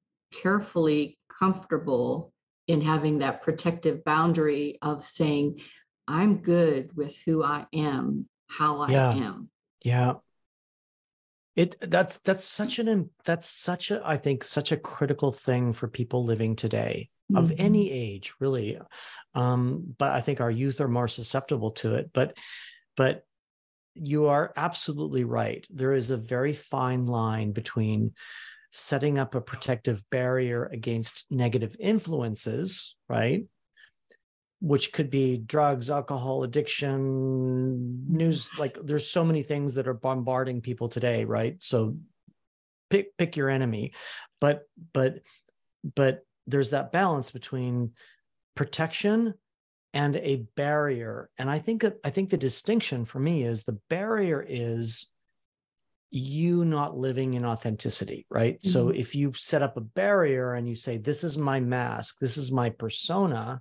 carefully 0.42 1.18
comfortable 1.38 2.32
in 2.68 2.80
having 2.80 3.18
that 3.18 3.42
protective 3.42 4.04
boundary 4.04 4.78
of 4.82 5.06
saying, 5.06 5.60
I'm 6.06 6.38
good 6.38 6.96
with 6.96 7.16
who 7.24 7.42
I 7.42 7.66
am, 7.72 8.28
how 8.48 8.78
I 8.80 8.90
yeah. 8.90 9.12
am. 9.12 9.50
Yeah. 9.84 10.14
It 11.54 11.76
that's 11.80 12.16
that's 12.18 12.44
such 12.44 12.78
an 12.78 13.10
that's 13.26 13.46
such 13.46 13.90
a 13.90 14.00
I 14.02 14.16
think 14.16 14.42
such 14.42 14.72
a 14.72 14.76
critical 14.76 15.30
thing 15.30 15.74
for 15.74 15.86
people 15.86 16.24
living 16.24 16.56
today 16.56 17.10
of 17.34 17.46
mm-hmm. 17.46 17.54
any 17.58 17.90
age 17.90 18.34
really 18.40 18.78
um 19.34 19.94
but 19.98 20.12
i 20.12 20.20
think 20.20 20.40
our 20.40 20.50
youth 20.50 20.80
are 20.80 20.88
more 20.88 21.08
susceptible 21.08 21.70
to 21.70 21.94
it 21.94 22.10
but 22.12 22.36
but 22.96 23.24
you 23.94 24.26
are 24.26 24.52
absolutely 24.56 25.24
right. 25.24 25.66
There 25.70 25.94
is 25.94 26.10
a 26.10 26.16
very 26.16 26.52
fine 26.52 27.06
line 27.06 27.52
between 27.52 28.12
setting 28.70 29.18
up 29.18 29.34
a 29.34 29.40
protective 29.40 30.02
barrier 30.10 30.64
against 30.64 31.26
negative 31.30 31.76
influences, 31.78 32.96
right? 33.08 33.44
Which 34.60 34.92
could 34.92 35.10
be 35.10 35.36
drugs, 35.36 35.90
alcohol, 35.90 36.42
addiction, 36.42 38.06
news. 38.08 38.50
Like 38.58 38.78
there's 38.82 39.10
so 39.10 39.24
many 39.24 39.42
things 39.42 39.74
that 39.74 39.88
are 39.88 39.94
bombarding 39.94 40.62
people 40.62 40.88
today, 40.88 41.24
right? 41.24 41.56
So 41.62 41.98
pick 42.88 43.16
pick 43.18 43.36
your 43.36 43.50
enemy, 43.50 43.92
but 44.40 44.62
but 44.94 45.18
but 45.94 46.24
there's 46.46 46.70
that 46.70 46.92
balance 46.92 47.30
between 47.30 47.92
protection 48.54 49.34
and 49.94 50.16
a 50.16 50.44
barrier. 50.56 51.28
And 51.38 51.50
I 51.50 51.58
think 51.58 51.84
I 52.04 52.10
think 52.10 52.30
the 52.30 52.36
distinction 52.36 53.04
for 53.04 53.18
me 53.18 53.44
is 53.44 53.64
the 53.64 53.78
barrier 53.88 54.44
is 54.46 55.08
you 56.10 56.64
not 56.64 56.96
living 56.96 57.34
in 57.34 57.44
authenticity, 57.44 58.26
right? 58.30 58.58
Mm-hmm. 58.58 58.68
So 58.68 58.90
if 58.90 59.14
you 59.14 59.32
set 59.34 59.62
up 59.62 59.76
a 59.76 59.82
barrier 59.82 60.54
and 60.54 60.68
you 60.68 60.74
say, 60.74 60.98
This 60.98 61.24
is 61.24 61.38
my 61.38 61.60
mask, 61.60 62.18
this 62.20 62.36
is 62.36 62.52
my 62.52 62.70
persona, 62.70 63.60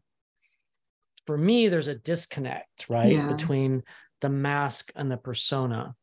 for 1.26 1.38
me, 1.38 1.68
there's 1.68 1.88
a 1.88 1.96
disconnect, 1.96 2.90
right? 2.90 3.14
Yeah. 3.14 3.28
Between 3.28 3.84
the 4.22 4.30
mask 4.30 4.92
and 4.96 5.12
the 5.12 5.18
persona. 5.18 5.96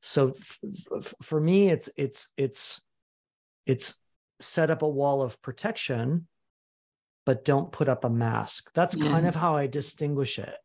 So 0.00 0.30
f- 0.30 0.58
f- 0.96 1.14
for 1.22 1.40
me, 1.40 1.70
it's 1.70 1.88
it's 1.96 2.28
it's 2.36 2.82
it's 3.66 4.00
set 4.40 4.70
up 4.70 4.82
a 4.82 4.88
wall 4.88 5.22
of 5.22 5.40
protection 5.42 6.26
but 7.26 7.44
don't 7.44 7.72
put 7.72 7.88
up 7.88 8.04
a 8.04 8.10
mask. 8.10 8.70
That's 8.74 8.96
Yeah. 8.96 9.10
kind 9.10 9.26
of 9.26 9.34
how 9.34 9.56
I 9.56 9.66
distinguish 9.66 10.38
it. 10.38 10.56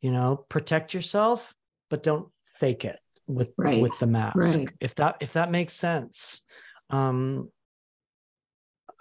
You 0.00 0.10
know, 0.10 0.44
protect 0.48 0.94
yourself, 0.94 1.54
but 1.90 2.02
don't 2.02 2.28
fake 2.54 2.84
it 2.84 2.98
with 3.26 3.52
Right. 3.56 3.80
with 3.80 3.98
the 3.98 4.06
mask. 4.06 4.36
Right. 4.36 4.70
If 4.80 4.94
that 4.96 5.16
if 5.20 5.32
that 5.34 5.50
makes 5.50 5.72
sense. 5.72 6.42
Um 6.90 7.50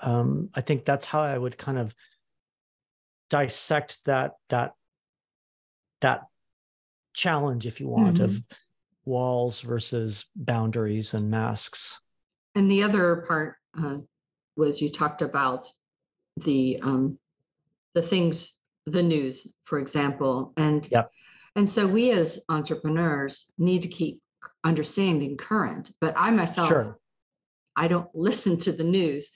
um 0.01 0.49
I 0.55 0.61
think 0.61 0.85
that's 0.85 1.05
how 1.05 1.21
I 1.21 1.37
would 1.37 1.57
kind 1.57 1.77
of 1.77 1.93
dissect 3.29 4.05
that 4.05 4.33
that 4.49 4.73
that 6.01 6.21
challenge 7.13 7.67
if 7.67 7.79
you 7.79 7.87
want 7.87 8.15
Mm-hmm. 8.15 8.23
of 8.25 8.41
walls 9.05 9.61
versus 9.61 10.25
boundaries 10.35 11.13
and 11.13 11.29
masks. 11.29 11.99
And 12.55 12.69
the 12.69 12.83
other 12.83 13.25
part 13.27 13.55
uh, 13.81 13.97
was 14.55 14.81
you 14.81 14.91
talked 14.91 15.21
about 15.21 15.67
the 16.43 16.79
um, 16.81 17.17
the 17.93 18.01
things, 18.01 18.57
the 18.85 19.03
news, 19.03 19.53
for 19.65 19.79
example, 19.79 20.53
and 20.57 20.87
Yep. 20.91 21.11
and 21.55 21.69
so 21.69 21.87
we 21.87 22.11
as 22.11 22.43
entrepreneurs 22.49 23.51
need 23.57 23.83
to 23.83 23.89
keep 23.89 24.21
understanding 24.63 25.37
current. 25.37 25.91
But 25.99 26.13
I 26.17 26.31
myself, 26.31 26.69
Sure. 26.69 26.99
I 27.75 27.87
don't 27.87 28.09
listen 28.13 28.57
to 28.59 28.71
the 28.71 28.83
news. 28.83 29.31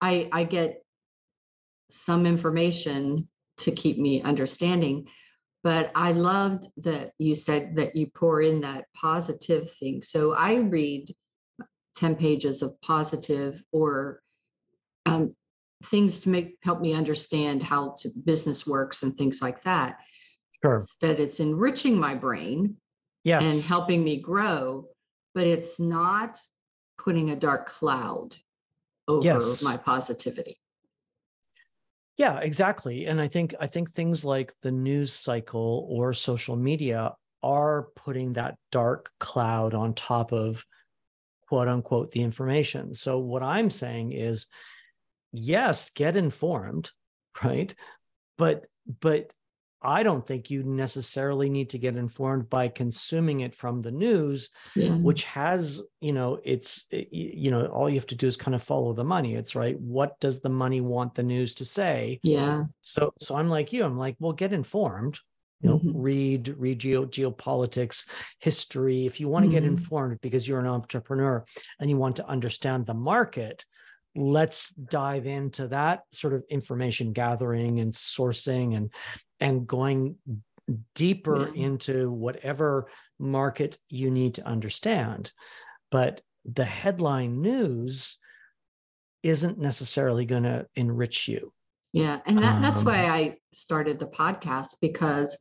I 0.00 0.28
I 0.32 0.44
get 0.44 0.82
some 1.90 2.26
information 2.26 3.28
to 3.58 3.72
keep 3.72 3.98
me 3.98 4.22
understanding. 4.22 5.08
But 5.64 5.90
I 5.94 6.12
loved 6.12 6.68
that 6.78 7.12
you 7.18 7.34
said 7.34 7.76
that 7.76 7.96
you 7.96 8.06
pour 8.06 8.40
in 8.40 8.60
that 8.60 8.86
positive 8.94 9.72
thing. 9.74 10.02
So 10.02 10.32
I 10.32 10.56
read 10.56 11.12
10 11.96 12.14
pages 12.14 12.62
of 12.62 12.80
positive 12.80 13.60
or 13.72 14.22
um, 15.04 15.34
things 15.84 16.18
to 16.20 16.28
make 16.28 16.58
help 16.62 16.80
me 16.80 16.92
understand 16.92 17.62
how 17.62 17.94
to 17.98 18.10
business 18.24 18.66
works 18.66 19.02
and 19.02 19.16
things 19.16 19.40
like 19.40 19.62
that 19.62 19.98
Sure. 20.62 20.84
that 21.00 21.20
it's 21.20 21.40
enriching 21.40 21.98
my 21.98 22.14
brain 22.14 22.76
Yes. 23.24 23.44
and 23.44 23.62
helping 23.64 24.02
me 24.02 24.20
grow 24.20 24.88
but 25.34 25.46
it's 25.46 25.78
not 25.78 26.40
putting 26.98 27.30
a 27.30 27.36
dark 27.36 27.68
cloud 27.68 28.36
over 29.06 29.24
Yes. 29.24 29.62
my 29.62 29.76
positivity 29.76 30.58
Yeah, 32.16 32.38
exactly. 32.40 33.06
And 33.06 33.20
I 33.20 33.28
think 33.28 33.54
I 33.60 33.68
think 33.68 33.92
things 33.92 34.24
like 34.24 34.52
the 34.62 34.72
news 34.72 35.12
cycle 35.12 35.86
or 35.88 36.12
social 36.12 36.56
media 36.56 37.14
are 37.44 37.90
putting 37.94 38.32
that 38.32 38.56
dark 38.72 39.10
cloud 39.20 39.72
on 39.74 39.94
top 39.94 40.32
of 40.32 40.64
quote 41.46 41.68
unquote 41.68 42.10
the 42.10 42.22
information. 42.22 42.94
So 42.94 43.18
what 43.20 43.44
I'm 43.44 43.70
saying 43.70 44.10
is 44.12 44.48
yes, 45.32 45.90
get 45.90 46.16
informed, 46.16 46.90
right? 47.42 47.74
But 48.36 48.66
but 49.00 49.32
I 49.82 50.02
don't 50.02 50.26
think 50.26 50.50
you 50.50 50.64
necessarily 50.64 51.48
need 51.48 51.70
to 51.70 51.78
get 51.78 51.96
informed 51.96 52.50
by 52.50 52.68
consuming 52.68 53.40
it 53.40 53.54
from 53.54 53.82
the 53.82 53.92
news 53.92 54.50
yeah 54.74 54.96
which 55.02 55.22
has 55.24 55.82
you 56.00 56.12
know 56.12 56.40
it's 56.44 56.86
you 56.90 57.50
know 57.50 57.66
all 57.66 57.88
you 57.88 57.94
have 57.96 58.06
to 58.06 58.16
do 58.16 58.26
is 58.26 58.36
kind 58.36 58.54
of 58.56 58.62
follow 58.62 58.92
the 58.92 59.04
money 59.04 59.34
it's 59.36 59.54
right 59.54 59.78
what 59.80 60.18
does 60.20 60.40
the 60.40 60.48
money 60.48 60.80
want 60.80 61.14
the 61.14 61.22
news 61.22 61.54
to 61.54 61.64
say 61.64 62.18
yeah 62.24 62.64
so 62.80 63.12
so 63.20 63.36
i'm 63.36 63.48
like 63.48 63.72
you 63.72 63.84
i'm 63.84 63.96
like 63.96 64.16
well 64.18 64.32
get 64.32 64.52
informed 64.52 65.18
you 65.62 65.68
know 65.70 65.78
Mhm. 65.78 65.92
read 65.94 66.48
read 66.58 66.78
geo, 66.80 67.06
geopolitics 67.06 68.08
history 68.40 69.06
if 69.06 69.20
you 69.20 69.28
want 69.28 69.44
to 69.44 69.48
get 69.48 69.62
Mhm. 69.62 69.66
informed 69.68 70.20
because 70.20 70.48
you're 70.48 70.60
an 70.60 70.66
entrepreneur 70.66 71.44
and 71.78 71.88
you 71.90 71.96
want 71.96 72.16
to 72.16 72.26
understand 72.26 72.84
the 72.86 72.94
market 72.94 73.64
let's 74.16 74.70
dive 74.70 75.26
into 75.26 75.68
that 75.68 76.02
sort 76.12 76.34
of 76.34 76.42
information 76.48 77.12
gathering 77.12 77.80
and 77.80 77.92
sourcing 77.92 78.76
and 78.76 78.92
and 79.40 79.66
going 79.66 80.16
deeper 80.94 81.50
Yeah. 81.54 81.64
into 81.66 82.10
whatever 82.10 82.88
market 83.18 83.78
you 83.88 84.10
need 84.10 84.34
to 84.34 84.46
understand 84.46 85.32
but 85.90 86.20
the 86.44 86.64
headline 86.64 87.40
news 87.40 88.18
isn't 89.22 89.58
necessarily 89.58 90.24
going 90.26 90.44
to 90.44 90.66
enrich 90.76 91.28
you 91.28 91.52
Yeah, 91.92 92.20
and 92.26 92.38
that, 92.38 92.60
that's 92.60 92.80
Um, 92.80 92.86
why 92.86 93.06
I 93.06 93.38
started 93.52 93.98
the 93.98 94.06
podcast 94.08 94.76
because 94.80 95.38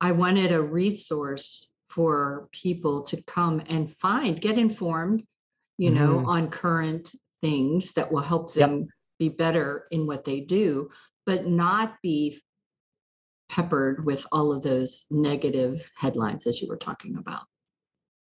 I 0.00 0.12
wanted 0.12 0.50
a 0.52 0.62
resource 0.62 1.72
for 1.90 2.48
people 2.52 3.02
to 3.04 3.22
come 3.24 3.62
and 3.68 3.90
find, 3.90 4.40
get 4.40 4.58
informed, 4.58 5.22
you 5.78 5.90
know, 5.90 6.18
Mhm. 6.20 6.26
on 6.26 6.50
current 6.50 7.14
things 7.46 7.92
that 7.92 8.10
will 8.10 8.22
help 8.22 8.54
Yep. 8.56 8.68
them 8.68 8.88
be 9.18 9.28
better 9.28 9.86
in 9.90 10.06
what 10.06 10.24
they 10.24 10.40
do, 10.40 10.90
but 11.24 11.46
not 11.46 11.96
be 12.02 12.42
peppered 13.48 14.04
with 14.04 14.26
all 14.32 14.52
of 14.52 14.62
those 14.62 15.06
negative 15.10 15.88
headlines 15.96 16.46
as 16.46 16.60
you 16.60 16.68
were 16.68 16.76
talking 16.76 17.16
about. 17.16 17.44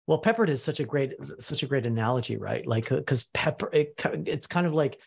Well, 0.05 0.17
peppered 0.17 0.49
is 0.49 0.61
such 0.61 0.81
a 0.81 0.83
great 0.83 1.13
such 1.39 1.63
a 1.63 1.67
great 1.67 1.85
analogy, 1.85 2.35
right? 2.35 2.67
Like 2.67 2.89
because 2.89 3.23
pepper, 3.33 3.69
it, 3.71 3.93
it's 4.25 4.47
kind 4.47 4.67
of 4.67 4.73
like 4.73 4.99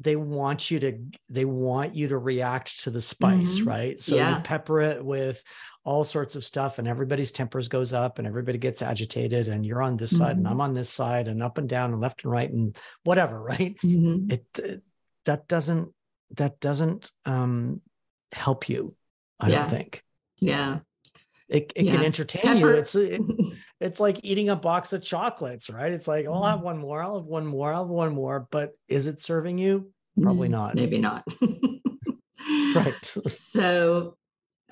they 0.00 0.16
want 0.16 0.70
you 0.70 0.80
to 0.80 0.98
they 1.30 1.44
want 1.44 1.94
you 1.94 2.08
to 2.08 2.18
react 2.18 2.82
to 2.82 2.90
the 2.90 3.00
spice, 3.00 3.58
Mhm. 3.60 3.66
right? 3.66 4.00
So 4.00 4.16
Yeah. 4.16 4.36
you 4.38 4.42
pepper 4.42 4.80
it 4.80 5.04
with 5.04 5.42
all 5.84 6.02
sorts 6.02 6.34
of 6.34 6.44
stuff 6.44 6.78
and 6.78 6.88
everybody's 6.88 7.30
tempers 7.30 7.68
goes 7.68 7.92
up 7.92 8.18
and 8.18 8.26
everybody 8.26 8.58
gets 8.58 8.82
agitated 8.82 9.48
and 9.48 9.64
you're 9.64 9.82
on 9.82 9.96
this 9.96 10.16
side 10.16 10.36
and 10.36 10.46
Mhm. 10.46 10.50
I'm 10.50 10.60
on 10.60 10.74
this 10.74 10.88
side 10.90 11.28
and 11.28 11.42
up 11.42 11.58
and 11.58 11.68
down 11.68 11.92
and 11.92 12.00
left 12.00 12.24
and 12.24 12.32
right 12.32 12.50
and 12.50 12.76
whatever, 13.04 13.40
right? 13.42 13.76
Mhm. 13.82 14.32
It, 14.32 14.46
it 14.58 14.82
that 15.26 15.46
doesn't 15.48 15.92
that 16.36 16.58
doesn't 16.58 17.10
um 17.24 17.80
help 18.32 18.68
you, 18.68 18.96
I 19.38 19.50
Yeah. 19.50 19.60
don't 19.60 19.70
think. 19.70 20.02
Yeah. 20.40 20.80
It, 21.48 21.72
it 21.76 21.84
can 21.84 22.00
Yeah. 22.00 22.06
entertain 22.06 22.56
you. 22.56 22.68
It's 22.70 22.94
it, 22.96 23.20
it's 23.84 24.00
like 24.00 24.18
eating 24.22 24.48
a 24.48 24.56
box 24.56 24.94
of 24.94 25.02
chocolates, 25.02 25.68
right? 25.68 25.92
It's 25.92 26.08
like, 26.08 26.24
oh, 26.26 26.32
I'll 26.32 26.52
have 26.52 26.62
one 26.62 26.78
more, 26.78 27.02
I'll 27.02 27.18
have 27.18 27.26
one 27.26 27.46
more, 27.46 27.70
I'll 27.70 27.82
have 27.82 27.90
one 27.90 28.14
more. 28.14 28.48
But 28.50 28.72
is 28.88 29.06
it 29.06 29.20
serving 29.20 29.58
you? 29.58 29.92
Probably 30.22 30.48
Mm, 30.48 30.52
not. 30.52 30.74
Maybe 30.74 30.98
not. 30.98 31.22
Right. 32.74 33.16
So 33.26 34.16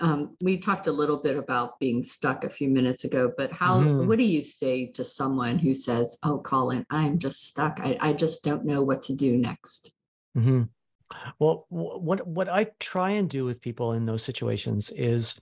um, 0.00 0.36
we 0.40 0.58
talked 0.58 0.86
a 0.86 0.92
little 0.92 1.18
bit 1.18 1.36
about 1.36 1.78
being 1.78 2.02
stuck 2.02 2.44
a 2.44 2.50
few 2.50 2.68
minutes 2.68 3.04
ago, 3.04 3.30
but 3.36 3.52
how, 3.52 3.82
Mhm. 3.82 4.06
what 4.06 4.16
do 4.18 4.24
you 4.24 4.42
say 4.42 4.90
to 4.92 5.04
someone 5.04 5.58
who 5.58 5.74
says, 5.74 6.18
oh, 6.24 6.38
Colin, 6.38 6.84
I'm 6.90 7.18
just 7.18 7.46
stuck. 7.46 7.80
I, 7.80 7.96
I 8.00 8.12
just 8.14 8.42
don't 8.42 8.64
know 8.64 8.82
what 8.82 9.02
to 9.02 9.14
do 9.14 9.36
next. 9.36 9.92
Mhm. 10.36 10.70
Well, 11.38 11.66
what 11.68 12.26
what 12.26 12.48
I 12.48 12.64
try 12.80 13.10
and 13.10 13.28
do 13.28 13.44
with 13.44 13.60
people 13.60 13.92
in 13.92 14.06
those 14.06 14.22
situations 14.22 14.90
is 14.90 15.38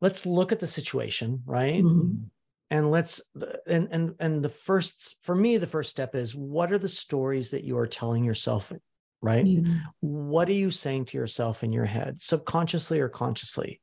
let's 0.00 0.26
look 0.26 0.52
at 0.52 0.60
the 0.60 0.66
situation, 0.66 1.42
right? 1.46 1.84
Mhm. 1.84 2.30
And 2.70 2.90
let's 2.90 3.20
and 3.66 3.88
and 3.90 4.14
and 4.20 4.42
the 4.44 4.48
first 4.48 5.16
for 5.22 5.34
me, 5.34 5.56
the 5.56 5.66
first 5.66 5.90
step 5.90 6.14
is 6.14 6.34
what 6.34 6.72
are 6.72 6.78
the 6.78 6.88
stories 6.88 7.50
that 7.50 7.64
you 7.64 7.76
are 7.78 7.86
telling 7.86 8.24
yourself, 8.24 8.72
right? 9.20 9.44
Yeah. 9.44 9.62
what 10.00 10.48
are 10.48 10.52
you 10.52 10.70
saying 10.70 11.06
to 11.06 11.18
yourself 11.18 11.64
in 11.64 11.72
your 11.72 11.84
head 11.84 12.20
subconsciously 12.20 13.00
or 13.00 13.08
consciously 13.08 13.80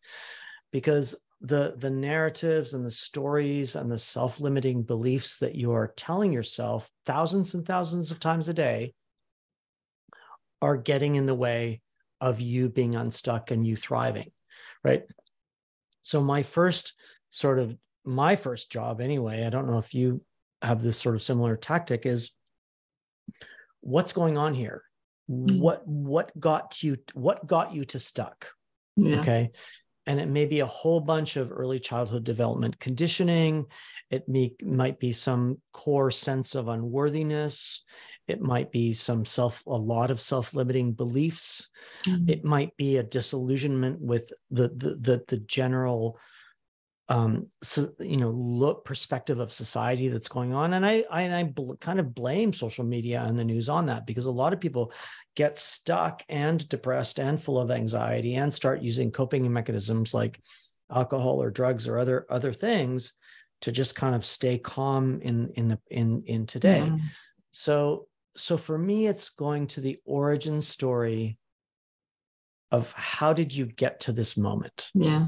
because 0.72 1.16
the 1.42 1.76
the 1.78 1.90
narratives 1.90 2.74
and 2.74 2.86
the 2.86 2.92
stories 2.92 3.76
and 3.76 3.92
the 3.92 4.00
self-limiting 4.00 4.82
beliefs 4.82 5.38
that 5.38 5.56
you 5.56 5.74
are 5.74 5.94
telling 5.96 6.34
yourself 6.34 6.90
thousands 7.06 7.54
and 7.54 7.66
thousands 7.66 8.10
of 8.10 8.20
times 8.20 8.50
a 8.50 8.54
day 8.54 8.94
are 10.62 10.78
getting 10.78 11.16
in 11.16 11.28
the 11.28 11.36
way 11.36 11.82
of 12.20 12.42
you 12.42 12.70
being 12.70 12.96
unstuck 12.96 13.52
and 13.52 13.68
you 13.68 13.76
thriving 13.76 14.32
right 14.84 15.04
so 16.02 16.22
my 16.22 16.42
first 16.42 16.94
sort 17.30 17.60
of 17.60 17.78
my 18.08 18.36
first 18.36 18.72
job 18.72 19.02
anyway 19.02 19.46
i 19.46 19.50
don't 19.50 19.68
know 19.70 19.78
if 19.78 19.94
you 19.94 20.22
have 20.62 20.82
this 20.82 20.98
sort 21.00 21.14
of 21.16 21.22
similar 21.22 21.56
tactic 21.58 22.06
is 22.06 22.32
what's 23.82 24.14
going 24.14 24.38
on 24.38 24.54
here 24.54 24.82
Mm. 25.30 25.60
what 25.60 25.86
what 25.86 26.32
got 26.40 26.82
you 26.82 26.96
what 27.14 27.46
got 27.46 27.74
you 27.74 27.84
to 27.84 28.00
stuck 28.00 28.48
Yeah. 28.96 29.20
okay 29.20 29.52
and 30.06 30.22
it 30.22 30.30
may 30.30 30.46
be 30.46 30.62
a 30.62 30.66
whole 30.66 31.02
bunch 31.02 31.36
of 31.36 31.52
early 31.52 31.80
childhood 31.82 32.24
development 32.24 32.80
conditioning 32.80 33.66
it 34.10 34.30
may, 34.30 34.56
might 34.64 35.02
be 35.02 35.12
some 35.12 35.62
core 35.74 36.12
sense 36.12 36.56
of 36.56 36.70
unworthiness 36.70 37.84
it 38.30 38.40
might 38.40 38.72
be 38.72 38.94
some 38.94 39.26
self 39.26 39.66
a 39.68 39.72
lot 39.78 40.12
of 40.12 40.22
self-limiting 40.22 40.94
beliefs 40.94 41.68
Mhm. 42.06 42.30
it 42.30 42.46
might 42.46 42.74
be 42.78 42.96
a 42.96 43.04
disillusionment 43.04 44.00
with 44.00 44.32
the 44.50 44.70
the 44.70 44.96
the, 44.96 45.24
the 45.28 45.38
general 45.40 46.18
um 47.10 47.48
so, 47.64 47.90
you 48.00 48.18
know 48.18 48.32
look 48.32 48.84
perspective 48.84 49.40
of 49.40 49.52
society 49.52 50.10
that's 50.10 50.28
going 50.28 50.54
on 50.54 50.74
and 50.74 50.86
i 50.86 51.04
i, 51.10 51.22
and 51.22 51.36
I 51.36 51.44
bl- 51.44 51.76
kind 51.76 52.00
of 52.00 52.14
blame 52.14 52.52
social 52.52 52.84
media 52.84 53.24
and 53.26 53.38
the 53.40 53.46
news 53.46 53.70
on 53.70 53.86
that 53.86 54.06
because 54.06 54.26
a 54.26 54.32
lot 54.32 54.54
of 54.54 54.60
people 54.60 54.92
get 55.36 55.58
stuck 55.58 56.24
and 56.28 56.68
depressed 56.68 57.20
and 57.20 57.42
full 57.42 57.60
of 57.60 57.72
anxiety 57.72 58.36
and 58.36 58.54
start 58.54 58.82
using 58.82 59.12
coping 59.12 59.52
mechanisms 59.52 60.14
like 60.14 60.40
alcohol 60.94 61.42
or 61.42 61.50
drugs 61.50 61.88
or 61.88 61.98
other 61.98 62.26
other 62.30 62.54
things 62.54 63.14
to 63.62 63.72
just 63.72 63.96
kind 63.96 64.16
of 64.16 64.26
stay 64.26 64.58
calm 64.58 65.20
in 65.22 65.50
in 65.56 65.68
the 65.70 65.80
in 65.90 66.24
in 66.26 66.46
today 66.46 66.84
Yeah. 66.86 66.98
so 67.52 68.08
so 68.36 68.58
for 68.58 68.78
me 68.78 69.08
it's 69.08 69.30
going 69.30 69.68
to 69.68 69.82
the 69.82 69.98
origin 70.06 70.62
story 70.62 71.38
of 72.70 72.92
how 72.92 73.34
did 73.34 73.56
you 73.56 73.66
get 73.66 74.02
to 74.02 74.12
this 74.12 74.36
moment? 74.36 74.90
Yeah. 74.94 75.28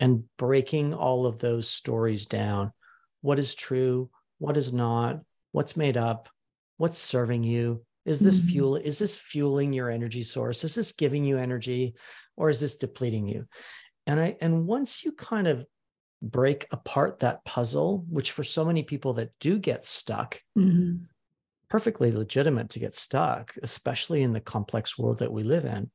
And 0.00 0.24
breaking 0.36 0.92
all 0.92 1.26
of 1.26 1.38
those 1.38 1.68
stories 1.68 2.26
down. 2.26 2.72
What 3.20 3.38
is 3.38 3.54
true? 3.54 4.10
What 4.38 4.56
is 4.56 4.72
not? 4.72 5.20
What's 5.52 5.76
made 5.76 5.96
up? 5.96 6.28
What's 6.76 6.98
serving 6.98 7.44
you? 7.44 7.84
Is 8.04 8.20
this 8.20 8.38
mm-hmm. 8.38 8.48
fuel? 8.48 8.76
Is 8.76 8.98
this 8.98 9.16
fueling 9.16 9.72
your 9.72 9.90
energy 9.90 10.22
source? 10.22 10.64
Is 10.64 10.74
this 10.74 10.92
giving 10.92 11.24
you 11.24 11.38
energy 11.38 11.94
or 12.36 12.50
is 12.50 12.60
this 12.60 12.76
depleting 12.76 13.26
you? 13.26 13.46
And 14.06 14.20
I 14.20 14.36
and 14.40 14.66
once 14.66 15.04
you 15.04 15.12
kind 15.12 15.46
of 15.46 15.64
break 16.20 16.66
apart 16.70 17.20
that 17.20 17.44
puzzle, 17.44 18.04
which 18.08 18.32
for 18.32 18.44
so 18.44 18.64
many 18.64 18.82
people 18.82 19.14
that 19.14 19.30
do 19.40 19.58
get 19.58 19.86
stuck, 19.86 20.40
mm-hmm. 20.58 21.04
perfectly 21.68 22.12
legitimate 22.12 22.70
to 22.70 22.78
get 22.78 22.94
stuck, 22.94 23.54
especially 23.62 24.22
in 24.22 24.32
the 24.32 24.40
complex 24.40 24.98
world 24.98 25.18
that 25.18 25.32
we 25.32 25.42
live 25.42 25.64
in. 25.64 25.90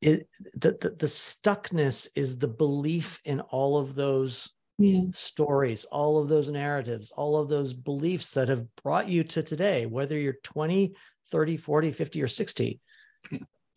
It, 0.00 0.28
the, 0.54 0.78
the, 0.80 0.90
the 0.90 1.06
stuckness 1.06 2.08
is 2.14 2.38
the 2.38 2.48
belief 2.48 3.20
in 3.24 3.40
all 3.40 3.76
of 3.76 3.94
those 3.94 4.52
yeah. 4.78 5.02
stories, 5.12 5.84
all 5.84 6.18
of 6.18 6.28
those 6.28 6.48
narratives, 6.48 7.10
all 7.10 7.36
of 7.36 7.48
those 7.48 7.74
beliefs 7.74 8.32
that 8.32 8.48
have 8.48 8.64
brought 8.82 9.08
you 9.08 9.24
to 9.24 9.42
today, 9.42 9.86
whether 9.86 10.16
you're 10.16 10.36
20, 10.44 10.94
30, 11.30 11.56
40, 11.56 11.90
50, 11.90 12.22
or 12.22 12.28
60. 12.28 12.80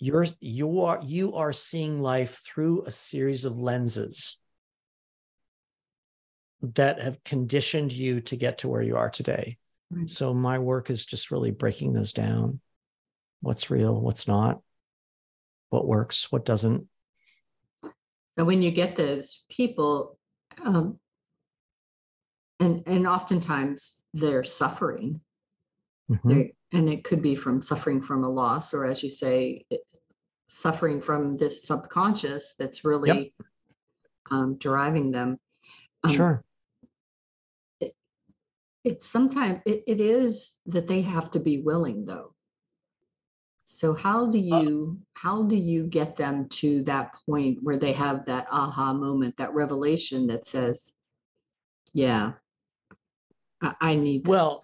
You're 0.04 0.26
you 0.40 0.82
are 0.82 1.00
you 1.04 1.36
are 1.36 1.54
seeing 1.54 2.02
life 2.02 2.42
through 2.44 2.86
a 2.86 2.92
series 2.92 3.46
of 3.46 3.60
lenses 3.60 4.40
that 6.62 7.02
have 7.02 7.24
conditioned 7.24 7.92
you 7.92 8.20
to 8.22 8.36
get 8.36 8.60
to 8.60 8.68
where 8.68 8.82
you 8.82 8.98
are 8.98 9.10
today. 9.10 9.58
Right. 9.92 10.10
So 10.10 10.34
my 10.34 10.60
work 10.60 10.90
is 10.90 11.06
just 11.06 11.32
really 11.32 11.52
breaking 11.52 11.94
those 11.94 12.14
down. 12.14 12.62
What's 13.42 13.70
real, 13.70 14.00
what's 14.00 14.28
not, 14.28 14.62
what 15.72 15.88
works, 15.88 16.32
what 16.32 16.46
doesn't. 16.46 16.88
So 18.38 18.46
when 18.46 18.62
you 18.62 18.72
get 18.72 18.96
those 18.96 19.46
people, 19.50 20.18
um, 20.64 21.00
and 22.60 22.84
and 22.86 23.08
oftentimes 23.08 24.04
they're 24.14 24.44
suffering, 24.44 25.20
mm-hmm. 26.10 26.30
they're, 26.30 26.50
and 26.72 26.88
it 26.88 27.04
could 27.04 27.22
be 27.22 27.36
from 27.36 27.62
suffering 27.62 28.02
from 28.02 28.24
a 28.24 28.30
loss, 28.30 28.74
or 28.74 28.86
as 28.86 29.02
you 29.02 29.10
say, 29.10 29.66
suffering 30.48 31.02
from 31.02 31.36
this 31.38 31.64
subconscious 31.64 32.54
that's 32.60 32.86
really 32.86 33.10
yep. 33.10 33.48
um, 34.30 34.58
driving 34.58 35.12
them. 35.12 35.40
Um, 36.04 36.12
sure 36.12 36.46
it's 38.84 39.08
sometimes 39.08 39.62
it, 39.66 39.84
it 39.88 40.00
is 40.00 40.58
that 40.68 40.88
they 40.88 41.02
have 41.02 41.32
to 41.32 41.40
be 41.40 41.62
willing 41.62 42.06
though. 42.06 42.31
So 43.72 43.94
how 43.94 44.28
do 44.28 44.38
uh 44.38 44.62
you 44.62 45.00
how 45.14 45.44
do 45.44 45.56
you 45.56 45.88
get 45.88 46.16
them 46.16 46.48
to 46.50 46.84
that 46.84 47.16
point 47.26 47.60
where 47.62 47.78
they 47.78 47.94
have 47.94 48.26
that 48.26 48.48
aha 48.52 48.94
moment, 48.94 49.38
that 49.38 49.54
revelation 49.54 50.28
that 50.28 50.46
says, 50.46 50.94
"Yeah, 51.94 52.34
I, 53.62 53.74
I 53.82 53.96
need." 53.96 54.26
This. 54.26 54.30
Well, 54.30 54.64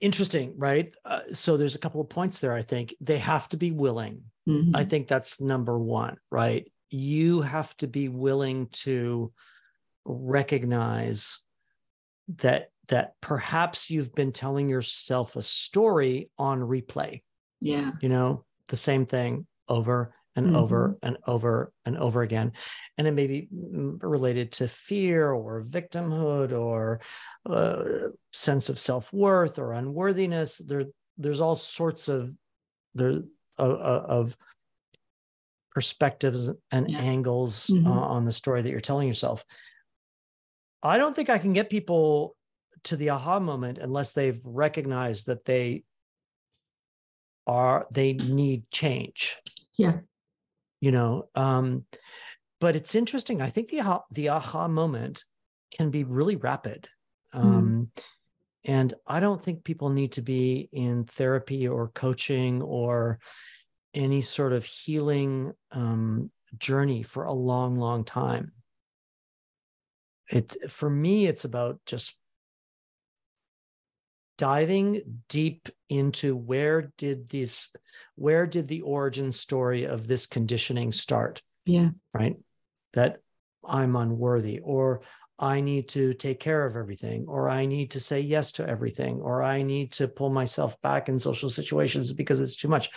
interesting, 0.00 0.54
right? 0.56 0.92
Uh, 1.04 1.20
so 1.32 1.56
there's 1.56 1.74
a 1.74 1.78
couple 1.78 2.00
of 2.00 2.08
points 2.08 2.38
there. 2.38 2.54
I 2.54 2.62
think 2.62 2.94
they 3.00 3.18
have 3.18 3.48
to 3.50 3.56
be 3.56 3.70
willing. 3.70 4.22
Mm-hmm. 4.48 4.74
I 4.74 4.84
think 4.84 5.08
that's 5.08 5.40
number 5.40 5.78
one, 5.78 6.16
right? 6.30 6.70
You 6.90 7.42
have 7.42 7.76
to 7.78 7.86
be 7.86 8.08
willing 8.08 8.68
to 8.84 9.32
recognize 10.04 11.40
that 12.38 12.70
that 12.88 13.14
perhaps 13.20 13.90
you've 13.90 14.14
been 14.14 14.32
telling 14.32 14.68
yourself 14.68 15.36
a 15.36 15.42
story 15.42 16.30
on 16.38 16.60
replay. 16.60 17.22
Yeah. 17.60 17.92
You 18.00 18.08
know, 18.08 18.44
the 18.68 18.76
same 18.76 19.06
thing 19.06 19.46
over 19.68 20.14
and 20.36 20.48
mm-hmm. 20.48 20.56
over 20.56 20.98
and 21.02 21.16
over 21.26 21.72
and 21.84 21.96
over 21.96 22.22
again. 22.22 22.52
And 22.98 23.06
it 23.06 23.12
may 23.12 23.26
be 23.26 23.48
related 23.50 24.52
to 24.52 24.68
fear 24.68 25.32
or 25.32 25.62
victimhood 25.62 26.52
or 26.52 27.00
a 27.46 27.50
uh, 27.50 28.08
sense 28.32 28.68
of 28.68 28.78
self 28.78 29.12
worth 29.12 29.58
or 29.58 29.72
unworthiness. 29.72 30.58
There, 30.58 30.84
there's 31.16 31.40
all 31.40 31.54
sorts 31.54 32.08
of 32.08 32.32
there 32.94 33.22
of, 33.58 33.70
of 33.80 34.36
perspectives 35.72 36.50
and 36.70 36.90
yeah. 36.90 36.98
angles 36.98 37.66
mm-hmm. 37.66 37.86
uh, 37.86 37.90
on 37.90 38.24
the 38.24 38.32
story 38.32 38.62
that 38.62 38.70
you're 38.70 38.80
telling 38.80 39.08
yourself. 39.08 39.44
I 40.82 40.98
don't 40.98 41.16
think 41.16 41.30
I 41.30 41.38
can 41.38 41.52
get 41.52 41.70
people 41.70 42.36
to 42.84 42.96
the 42.96 43.10
aha 43.10 43.40
moment 43.40 43.78
unless 43.78 44.12
they've 44.12 44.40
recognized 44.44 45.26
that 45.26 45.44
they 45.44 45.82
are 47.46 47.86
they 47.90 48.14
need 48.14 48.70
change. 48.70 49.36
Yeah. 49.76 49.98
You 50.80 50.92
know, 50.92 51.28
um, 51.34 51.84
but 52.60 52.76
it's 52.76 52.94
interesting. 52.94 53.40
I 53.40 53.50
think 53.50 53.68
the 53.68 53.80
aha, 53.80 54.02
the 54.12 54.30
aha 54.30 54.68
moment 54.68 55.24
can 55.72 55.90
be 55.90 56.04
really 56.04 56.36
rapid. 56.36 56.88
Um, 57.32 57.90
mm. 57.94 58.02
And 58.64 58.94
I 59.06 59.20
don't 59.20 59.42
think 59.42 59.64
people 59.64 59.90
need 59.90 60.12
to 60.12 60.22
be 60.22 60.68
in 60.72 61.04
therapy 61.04 61.68
or 61.68 61.88
coaching 61.88 62.62
or 62.62 63.20
any 63.94 64.20
sort 64.20 64.52
of 64.52 64.64
healing 64.64 65.52
um, 65.72 66.30
journey 66.58 67.02
for 67.02 67.24
a 67.24 67.32
long, 67.32 67.76
long 67.76 68.04
time 68.04 68.52
it 70.28 70.70
for 70.70 70.88
me 70.90 71.26
it's 71.26 71.44
about 71.44 71.78
just 71.86 72.16
diving 74.38 75.20
deep 75.28 75.68
into 75.88 76.36
where 76.36 76.92
did 76.98 77.28
these 77.28 77.70
where 78.16 78.46
did 78.46 78.68
the 78.68 78.82
origin 78.82 79.32
story 79.32 79.84
of 79.84 80.06
this 80.06 80.26
conditioning 80.26 80.92
start? 80.92 81.42
Yeah. 81.64 81.90
Right? 82.12 82.36
That 82.94 83.18
i'm 83.68 83.96
unworthy 83.96 84.60
or 84.60 85.00
i 85.40 85.60
need 85.60 85.88
to 85.88 86.14
take 86.14 86.38
care 86.38 86.64
of 86.64 86.76
everything 86.76 87.24
or 87.26 87.48
i 87.48 87.66
need 87.66 87.90
to 87.90 87.98
say 87.98 88.20
yes 88.20 88.52
to 88.52 88.64
everything 88.66 89.20
or 89.20 89.42
i 89.42 89.60
need 89.62 89.90
to 89.90 90.06
pull 90.06 90.30
myself 90.30 90.80
back 90.82 91.08
in 91.08 91.18
social 91.18 91.50
situations 91.50 92.12
because 92.12 92.40
it's 92.40 92.54
too 92.54 92.68
much. 92.68 92.90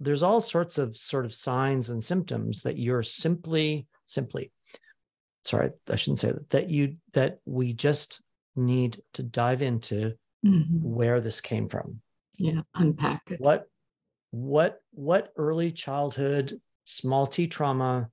There's 0.00 0.22
all 0.22 0.40
sorts 0.40 0.78
of 0.78 0.96
sort 0.96 1.24
of 1.24 1.34
signs 1.34 1.90
and 1.90 2.02
symptoms 2.02 2.62
that 2.62 2.78
you're 2.78 3.02
simply 3.02 3.86
simply 4.06 4.52
sorry, 5.44 5.70
I 5.90 5.96
shouldn't 5.96 6.20
say 6.20 6.32
that, 6.32 6.50
that 6.50 6.70
you 6.70 6.96
that 7.14 7.38
we 7.44 7.72
just 7.72 8.20
need 8.54 9.00
to 9.14 9.22
dive 9.22 9.62
into 9.62 10.14
mm-hmm. 10.44 10.78
where 10.82 11.20
this 11.20 11.40
came 11.40 11.68
from. 11.68 12.00
Yeah, 12.36 12.62
unpack 12.74 13.22
it. 13.30 13.40
What 13.40 13.66
what 14.30 14.80
what 14.92 15.32
early 15.36 15.72
childhood 15.72 16.60
small 16.84 17.26
t 17.26 17.46
trauma 17.46 18.10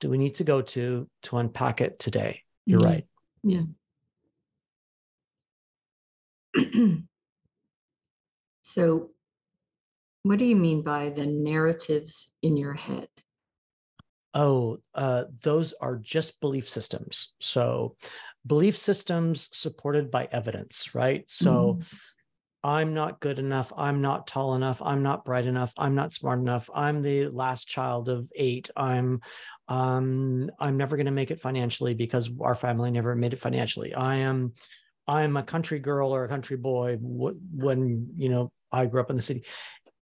do 0.00 0.08
we 0.10 0.18
need 0.18 0.36
to 0.36 0.44
go 0.44 0.62
to 0.62 1.08
to 1.22 1.36
unpack 1.38 1.80
it 1.80 1.98
today? 1.98 2.42
You're 2.64 2.80
mm-hmm. 2.80 2.88
right. 2.88 3.06
Yeah. 3.42 3.62
so 8.62 9.10
what 10.22 10.38
do 10.38 10.44
you 10.44 10.56
mean 10.56 10.82
by 10.82 11.10
the 11.10 11.26
narratives 11.26 12.34
in 12.42 12.56
your 12.56 12.74
head? 12.74 13.08
Oh, 14.36 14.78
uh, 14.94 15.24
those 15.40 15.72
are 15.80 15.96
just 15.96 16.40
belief 16.40 16.68
systems. 16.68 17.32
So, 17.40 17.96
belief 18.46 18.76
systems 18.76 19.48
supported 19.52 20.10
by 20.10 20.28
evidence, 20.30 20.94
right? 20.94 21.24
So, 21.26 21.78
mm. 21.80 21.98
I'm 22.62 22.94
not 22.94 23.20
good 23.20 23.38
enough. 23.38 23.72
I'm 23.76 24.02
not 24.02 24.26
tall 24.26 24.56
enough. 24.56 24.82
I'm 24.82 25.02
not 25.02 25.24
bright 25.24 25.46
enough. 25.46 25.72
I'm 25.78 25.94
not 25.94 26.12
smart 26.12 26.40
enough. 26.40 26.68
I'm 26.74 27.00
the 27.00 27.28
last 27.28 27.68
child 27.68 28.08
of 28.08 28.30
eight. 28.34 28.70
I'm 28.76 29.20
um 29.68 30.50
I'm 30.58 30.76
never 30.76 30.96
going 30.96 31.06
to 31.06 31.12
make 31.12 31.30
it 31.30 31.40
financially 31.40 31.94
because 31.94 32.28
our 32.40 32.56
family 32.56 32.90
never 32.90 33.14
made 33.14 33.32
it 33.34 33.38
financially. 33.38 33.94
I 33.94 34.16
am 34.16 34.54
I'm 35.06 35.36
a 35.36 35.44
country 35.44 35.78
girl 35.78 36.12
or 36.12 36.24
a 36.24 36.28
country 36.28 36.56
boy 36.56 36.96
when 37.00 38.08
you 38.16 38.30
know 38.30 38.50
I 38.72 38.86
grew 38.86 39.00
up 39.00 39.10
in 39.10 39.16
the 39.16 39.22
city. 39.22 39.44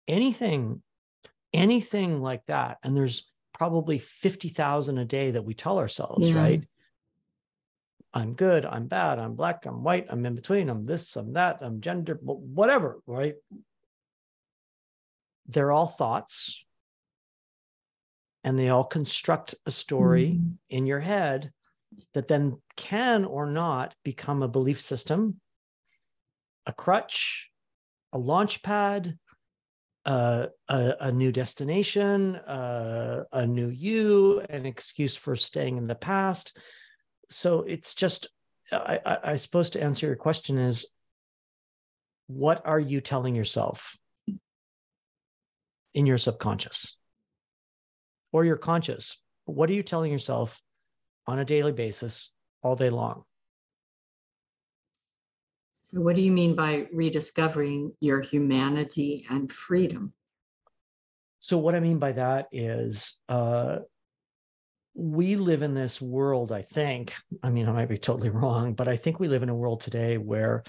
Anything 0.07 0.81
anything 1.51 2.21
like 2.21 2.45
that 2.47 2.77
and 2.83 2.95
there's 2.95 3.29
probably 3.57 3.97
50,000 3.97 4.97
a 4.97 5.05
day 5.05 5.31
that 5.31 5.45
we 5.45 5.53
tell 5.53 5.79
ourselves, 5.79 6.29
yeah. 6.29 6.35
right? 6.35 6.67
I'm 8.13 8.33
good, 8.33 8.65
I'm 8.65 8.87
bad, 8.87 9.17
I'm 9.17 9.35
black, 9.35 9.65
I'm 9.65 9.83
white, 9.83 10.07
I'm 10.09 10.25
in 10.25 10.35
between, 10.35 10.69
I'm 10.69 10.85
this, 10.85 11.15
I'm 11.15 11.33
that, 11.33 11.59
I'm 11.61 11.81
gender, 11.81 12.19
whatever, 12.21 13.01
right? 13.07 13.35
They're 15.47 15.71
all 15.71 15.85
thoughts 15.85 16.65
and 18.43 18.59
they 18.59 18.69
all 18.69 18.83
construct 18.83 19.55
a 19.65 19.71
story 19.71 20.31
mm-hmm. 20.31 20.49
in 20.69 20.85
your 20.85 20.99
head 20.99 21.51
that 22.13 22.27
then 22.27 22.61
can 22.75 23.23
or 23.25 23.45
not 23.45 23.95
become 24.03 24.43
a 24.43 24.49
belief 24.49 24.81
system, 24.81 25.39
a 26.65 26.73
crutch, 26.73 27.49
a 28.11 28.17
launch 28.17 28.63
pad, 28.63 29.17
a, 30.05 30.49
a, 30.67 31.11
new 31.11 31.31
destination, 31.31 32.35
uh, 32.35 33.23
a 33.31 33.45
new 33.45 33.69
you, 33.69 34.41
an 34.49 34.65
excuse 34.65 35.15
for 35.15 35.35
staying 35.35 35.77
in 35.77 35.87
the 35.87 35.95
past. 35.95 36.57
So 37.29 37.61
it's 37.61 37.95
just, 37.95 38.29
I, 38.71 38.99
I, 39.05 39.17
I 39.23 39.35
suppose 39.37 39.71
to 39.71 39.83
answer 39.83 40.05
your 40.05 40.15
question 40.15 40.57
is, 40.57 40.85
what 42.27 42.61
are 42.65 42.79
you 42.79 43.01
telling 43.01 43.35
yourself? 43.35 43.97
in 45.95 46.05
your 46.05 46.19
subconscious 46.19 46.97
or 48.31 48.45
your 48.45 48.57
conscious. 48.57 49.19
What 49.45 49.69
are 49.69 49.73
you 49.73 49.81
telling 49.81 50.11
yourself 50.11 50.61
on 51.25 51.39
a 51.39 51.45
daily 51.45 51.71
basis 51.71 52.31
all 52.61 52.75
day 52.75 52.89
long? 52.89 53.23
What 55.95 56.17
do 56.17 56.21
you 56.21 56.31
mean 56.31 56.55
by 56.55 56.87
rediscovering 56.91 57.93
your 58.01 58.19
humanity 58.19 59.25
and 59.29 59.49
freedom? 59.49 60.13
So, 61.39 61.57
what 61.57 61.73
I 61.73 61.79
mean 61.79 61.99
by 61.99 62.11
that 62.11 62.47
is 62.51 63.17
uh, 63.29 63.77
we 64.93 65.37
live 65.37 65.61
in 65.61 65.73
this 65.73 66.01
world, 66.01 66.51
I 66.51 66.63
think. 66.63 67.13
I 67.41 67.49
mean, 67.49 67.69
I 67.69 67.71
might 67.71 67.87
be 67.87 67.97
totally 67.97 68.29
wrong, 68.29 68.73
but 68.73 68.89
I 68.89 68.97
think 68.97 69.19
we 69.19 69.29
live 69.29 69.43
in 69.43 69.49
a 69.49 69.55
world 69.55 69.79
today 69.79 70.17
where 70.17 70.63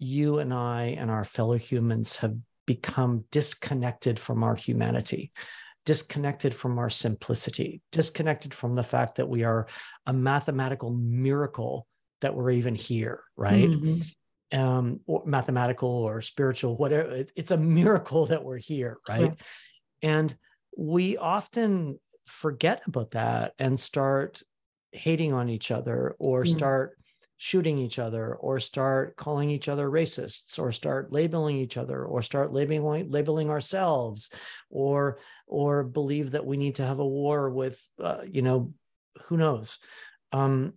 you 0.00 0.40
and 0.40 0.52
I 0.52 0.96
and 0.98 1.12
our 1.12 1.24
fellow 1.24 1.56
humans 1.56 2.16
have 2.16 2.34
become 2.66 3.24
disconnected 3.30 4.18
from 4.18 4.42
our 4.42 4.56
humanity, 4.56 5.30
disconnected 5.84 6.52
from 6.52 6.76
our 6.80 6.90
simplicity, 6.90 7.82
disconnected 7.92 8.52
from 8.52 8.74
the 8.74 8.82
fact 8.82 9.16
that 9.16 9.28
we 9.28 9.44
are 9.44 9.68
a 10.06 10.12
mathematical 10.12 10.90
miracle 10.90 11.86
that 12.20 12.34
we're 12.34 12.50
even 12.50 12.74
here, 12.74 13.22
right? 13.36 13.68
Mm-hmm 13.68 14.00
um, 14.52 15.00
or 15.06 15.22
mathematical 15.26 15.88
or 15.88 16.20
spiritual, 16.20 16.76
whatever. 16.76 17.24
It's 17.34 17.50
a 17.50 17.56
miracle 17.78 18.26
that 18.26 18.44
we're 18.44 18.58
here, 18.58 18.98
right? 19.08 19.34
And 20.02 20.36
we 20.76 21.16
often 21.16 21.98
forget 22.26 22.82
about 22.86 23.12
that 23.12 23.54
and 23.58 23.78
start 23.78 24.42
hating 24.92 25.32
on 25.32 25.48
each 25.48 25.70
other 25.70 26.16
or 26.18 26.44
mm. 26.44 26.48
start 26.48 26.96
shooting 27.38 27.78
each 27.78 27.98
other 27.98 28.34
or 28.34 28.58
start 28.58 29.14
calling 29.16 29.50
each 29.50 29.68
other 29.68 29.90
racists 29.90 30.58
or 30.58 30.72
start 30.72 31.12
labeling 31.12 31.56
each 31.56 31.76
other 31.76 32.02
or 32.04 32.22
start 32.22 32.52
labeling 32.52 33.10
labeling 33.10 33.50
ourselves 33.50 34.30
or 34.70 35.18
or 35.46 35.84
believe 35.84 36.30
that 36.30 36.46
we 36.46 36.56
need 36.56 36.76
to 36.76 36.84
have 36.84 36.98
a 36.98 37.06
war 37.06 37.50
with 37.50 37.78
uh, 38.02 38.22
you 38.26 38.40
know 38.40 38.72
who 39.24 39.36
knows 39.36 39.78
um 40.32 40.72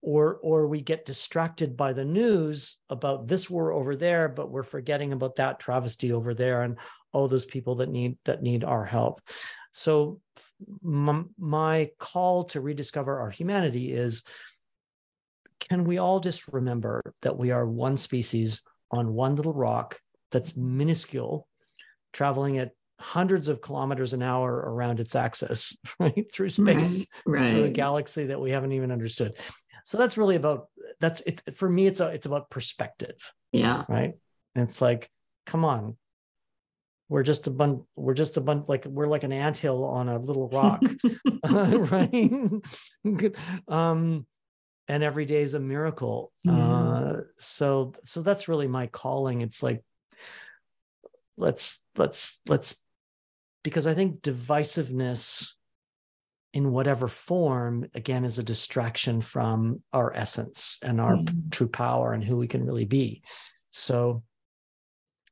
or 0.00 0.38
or 0.42 0.66
we 0.66 0.80
get 0.80 1.04
distracted 1.04 1.76
by 1.76 1.92
the 1.92 2.04
news 2.04 2.78
about 2.88 3.26
this 3.26 3.50
war 3.50 3.72
over 3.72 3.96
there 3.96 4.28
but 4.28 4.50
we're 4.50 4.62
forgetting 4.62 5.12
about 5.12 5.36
that 5.36 5.58
travesty 5.58 6.12
over 6.12 6.34
there 6.34 6.62
and 6.62 6.78
all 7.12 7.26
those 7.26 7.44
people 7.44 7.76
that 7.76 7.88
need 7.88 8.16
that 8.24 8.42
need 8.42 8.64
our 8.64 8.84
help 8.84 9.20
so 9.72 10.20
my, 10.82 11.22
my 11.38 11.90
call 11.98 12.44
to 12.44 12.60
rediscover 12.60 13.20
our 13.20 13.30
humanity 13.30 13.92
is 13.92 14.22
can 15.60 15.84
we 15.84 15.98
all 15.98 16.20
just 16.20 16.46
remember 16.48 17.02
that 17.22 17.36
we 17.36 17.50
are 17.50 17.66
one 17.66 17.96
species 17.96 18.62
on 18.90 19.12
one 19.12 19.34
little 19.34 19.52
rock 19.52 20.00
that's 20.30 20.56
minuscule 20.56 21.48
traveling 22.12 22.58
at 22.58 22.70
hundreds 23.00 23.48
of 23.48 23.60
kilometers 23.60 24.12
an 24.12 24.22
hour 24.22 24.52
around 24.52 24.98
its 25.00 25.14
axis 25.14 25.76
right 26.00 26.30
through 26.32 26.48
space 26.48 27.06
right, 27.26 27.40
right. 27.40 27.50
through 27.50 27.64
a 27.64 27.70
galaxy 27.70 28.26
that 28.26 28.40
we 28.40 28.50
haven't 28.50 28.72
even 28.72 28.90
understood 28.90 29.36
so 29.84 29.98
that's 29.98 30.16
really 30.16 30.36
about 30.36 30.68
that's 31.00 31.20
it's 31.26 31.42
for 31.56 31.68
me 31.68 31.86
it's 31.86 32.00
a, 32.00 32.08
it's 32.08 32.26
about 32.26 32.50
perspective 32.50 33.32
yeah. 33.52 33.84
right? 33.88 34.14
And 34.54 34.68
it's 34.68 34.80
like 34.80 35.10
come 35.46 35.64
on. 35.64 35.96
We're 37.08 37.22
just 37.22 37.46
a 37.46 37.50
bunch 37.50 37.82
we're 37.96 38.14
just 38.14 38.36
a 38.36 38.40
bunch 38.40 38.68
like 38.68 38.84
we're 38.84 39.06
like 39.06 39.24
an 39.24 39.32
anthill 39.32 39.84
on 39.84 40.08
a 40.08 40.18
little 40.18 40.48
rock 40.48 40.82
right? 41.48 42.50
Um 43.68 44.26
and 44.90 45.02
every 45.02 45.26
day 45.26 45.42
is 45.42 45.54
a 45.54 45.60
miracle. 45.60 46.32
Uh 46.48 47.20
so 47.38 47.94
so 48.04 48.22
that's 48.22 48.48
really 48.48 48.68
my 48.68 48.86
calling. 48.88 49.40
It's 49.40 49.62
like 49.62 49.82
let's 51.36 51.84
let's 51.96 52.40
let's 52.48 52.84
because 53.62 53.86
i 53.86 53.94
think 53.94 54.22
divisiveness 54.22 55.52
in 56.52 56.72
whatever 56.72 57.08
form 57.08 57.86
again 57.94 58.24
is 58.24 58.38
a 58.38 58.42
distraction 58.42 59.20
from 59.20 59.82
our 59.92 60.12
essence 60.14 60.78
and 60.82 61.00
our 61.00 61.16
mm. 61.16 61.50
true 61.50 61.68
power 61.68 62.12
and 62.12 62.24
who 62.24 62.36
we 62.36 62.48
can 62.48 62.64
really 62.64 62.84
be 62.84 63.22
so 63.70 64.22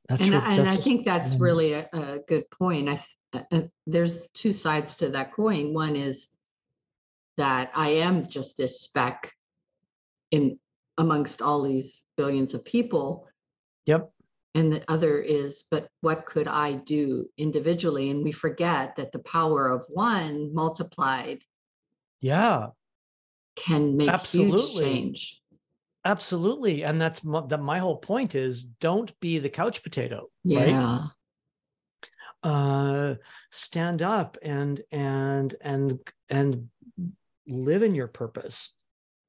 that's 0.09 0.22
and, 0.22 0.35
I, 0.35 0.55
and 0.55 0.68
I 0.68 0.76
think 0.76 1.05
that's 1.05 1.35
mm. 1.35 1.40
really 1.40 1.72
a, 1.72 1.88
a, 1.92 2.18
good 2.29 2.48
point 2.50 2.88
I, 2.88 3.00
uh, 3.33 3.42
uh, 3.50 3.62
there's 3.87 4.29
two 4.29 4.52
sides 4.52 4.96
to 4.96 5.09
that 5.11 5.33
coin 5.33 5.72
one 5.72 5.96
is 5.96 6.29
that 7.37 7.70
i 7.74 7.90
am 7.90 8.26
just 8.26 8.57
this 8.57 8.81
speck 8.81 9.33
in 10.31 10.59
amongst 10.98 11.42
all 11.42 11.62
these 11.62 12.02
billions 12.16 12.55
of 12.55 12.64
people 12.64 13.26
yep 13.87 14.11
and 14.57 14.73
the 14.73 14.83
other 14.88 15.21
is 15.21 15.64
but 15.71 15.88
what 16.01 16.27
could 16.27 16.49
i 16.49 16.73
do 16.73 17.27
individually 17.38 18.11
and 18.11 18.25
we 18.25 18.33
forget 18.33 18.97
that 18.97 19.12
the 19.12 19.19
power 19.21 19.69
of 19.69 19.85
one 19.90 20.53
multiplied 20.55 21.40
yeah 22.21 22.69
can 23.55 23.97
make 23.97 24.09
Absolutely. 24.09 24.61
huge 24.61 24.77
change 24.77 25.42
Absolutely, 26.07 26.85
and 26.85 27.01
that's 27.01 27.25
my, 27.25 27.42
that. 27.49 27.61
My 27.61 27.81
whole 27.81 27.97
point 27.97 28.37
is, 28.37 28.62
don't 28.62 29.19
be 29.19 29.40
the 29.40 29.49
couch 29.49 29.83
potato. 29.83 30.29
Yeah. 30.45 31.01
Right? 32.45 32.49
Uh, 32.49 33.14
stand 33.51 34.03
up 34.03 34.38
and 34.40 34.81
and 34.92 35.53
and 35.61 35.99
and 36.31 36.69
live 37.49 37.83
in 37.83 37.97
your 37.97 38.07
purpose. 38.07 38.73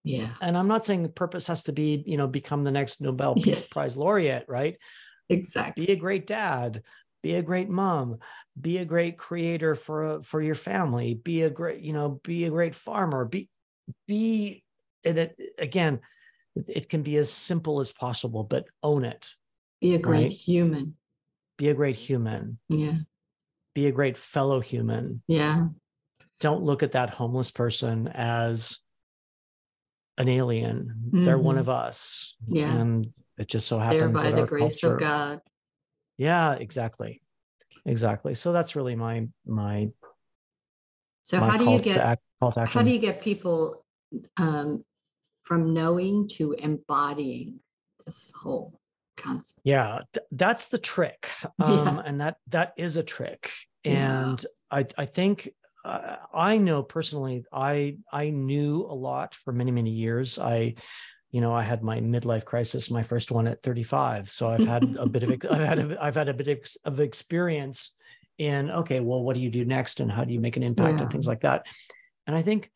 Yeah. 0.04 0.30
And 0.40 0.56
I'm 0.56 0.68
not 0.68 0.86
saying 0.86 1.02
the 1.02 1.10
purpose 1.10 1.48
has 1.48 1.64
to 1.64 1.72
be, 1.72 2.04
you 2.06 2.16
know, 2.16 2.28
become 2.28 2.64
the 2.64 2.72
next 2.72 3.02
Nobel 3.02 3.34
Peace 3.36 3.46
yes. 3.48 3.64
Prize 3.64 3.98
laureate, 3.98 4.46
right? 4.48 4.78
Exactly. 5.30 5.86
Be 5.86 5.92
a 5.92 5.96
great 5.98 6.28
dad, 6.28 6.84
be 7.22 7.36
a 7.36 7.42
great 7.42 7.70
mom, 7.70 8.20
be 8.60 8.78
a 8.78 8.86
great 8.86 9.18
creator 9.18 9.76
for 9.76 10.22
for 10.24 10.42
your 10.42 10.56
family, 10.56 11.16
be 11.16 11.44
a 11.44 11.50
great, 11.50 11.82
you 11.82 11.94
know, 11.94 12.20
be 12.24 12.46
a 12.46 12.50
great 12.50 12.76
farmer, 12.76 13.26
be 13.26 13.50
be 14.08 14.64
and 15.04 15.18
it 15.18 15.40
again, 15.58 16.00
it 16.68 16.90
can 16.90 17.04
be 17.04 17.18
as 17.18 17.32
simple 17.32 17.80
as 17.80 17.92
possible, 17.92 18.44
but 18.44 18.66
own 18.84 19.04
it. 19.04 19.34
Be 19.82 19.96
a 19.96 20.00
great 20.00 20.24
right? 20.24 20.32
human. 20.32 20.96
Be 21.58 21.70
a 21.70 21.74
great 21.74 21.96
human. 21.96 22.60
Yeah. 22.70 22.98
Be 23.74 23.88
a 23.88 23.92
great 23.92 24.18
fellow 24.18 24.60
human. 24.60 25.22
Yeah. 25.28 25.68
Don't 26.40 26.64
look 26.64 26.84
at 26.84 26.94
that 26.94 27.10
homeless 27.10 27.52
person 27.52 28.08
as 28.08 28.80
an 30.18 30.30
alien. 30.30 30.94
Mm-hmm. 31.08 31.26
They're 31.26 31.38
one 31.38 31.56
mm-hmm. 31.56 31.62
of 31.62 31.70
us. 31.70 32.36
Yeah. 32.48 32.76
And 32.76 33.08
it 33.38 33.48
just 33.48 33.68
so 33.68 33.80
happens 33.80 34.00
They're 34.00 34.32
by 34.32 34.32
the 34.32 34.46
grace 34.46 34.82
culture, 34.82 34.96
of 34.96 35.00
God. 35.00 35.42
Yeah, 36.18 36.54
exactly. 36.54 37.22
Exactly. 37.86 38.34
So 38.34 38.52
that's 38.52 38.76
really 38.76 38.96
my 38.96 39.28
my 39.46 39.90
so 41.24 41.40
my 41.40 41.50
how 41.50 41.58
do 41.58 41.70
you 41.70 41.80
get 41.80 41.98
act, 41.98 42.22
how 42.42 42.82
do 42.82 42.90
you 42.90 43.00
get 43.00 43.22
people 43.22 43.86
um, 44.38 44.84
from 45.44 45.74
knowing 45.74 46.28
to 46.30 46.54
embodying 46.54 47.60
this 48.06 48.32
whole 48.32 48.80
concept? 49.16 49.62
Yeah, 49.64 50.02
th- 50.14 50.26
that's 50.32 50.70
the 50.70 50.78
trick. 50.78 51.30
Um, 51.60 51.98
yeah. 51.98 52.04
and 52.06 52.22
that 52.22 52.38
that 52.48 52.74
is 52.78 52.98
a 52.98 53.04
trick. 53.04 53.52
And 53.84 54.44
yeah. 54.72 54.80
I 54.80 54.86
I 54.98 55.06
think 55.06 55.50
uh, 55.88 56.18
I 56.34 56.58
know 56.58 56.84
personally, 56.84 57.46
I 57.52 57.98
I 58.12 58.30
knew 58.30 58.82
a 58.82 58.94
lot 58.94 59.34
for 59.34 59.54
many 59.54 59.72
many 59.72 59.92
years. 59.92 60.38
I, 60.38 60.76
you 61.32 61.40
know, 61.40 61.54
I 61.54 61.64
had 61.64 61.82
my 61.82 62.02
midlife 62.02 62.44
crisis, 62.44 62.92
my 62.92 63.04
first 63.04 63.32
one 63.32 63.48
at 63.48 63.64
35. 63.64 64.30
So 64.30 64.50
I've 64.50 64.68
had 64.68 64.84
a 65.00 65.08
bit 65.08 65.24
of 65.24 65.30
I've 65.52 65.68
had 65.68 65.80
a, 65.80 66.04
I've 66.04 66.16
had 66.16 66.28
a 66.28 66.34
bit 66.34 66.68
of 66.84 67.00
experience 67.00 67.94
in 68.38 68.70
okay, 68.70 69.00
well, 69.00 69.24
what 69.24 69.36
do 69.36 69.40
you 69.40 69.50
do 69.50 69.64
next, 69.64 70.02
and 70.02 70.12
how 70.12 70.26
do 70.26 70.34
you 70.34 70.42
make 70.42 70.58
an 70.58 70.64
impact, 70.64 70.98
yeah. 70.98 71.04
and 71.04 71.12
things 71.12 71.28
like 71.28 71.42
that. 71.42 71.68
And 72.28 72.36
I 72.36 72.42
think, 72.42 72.70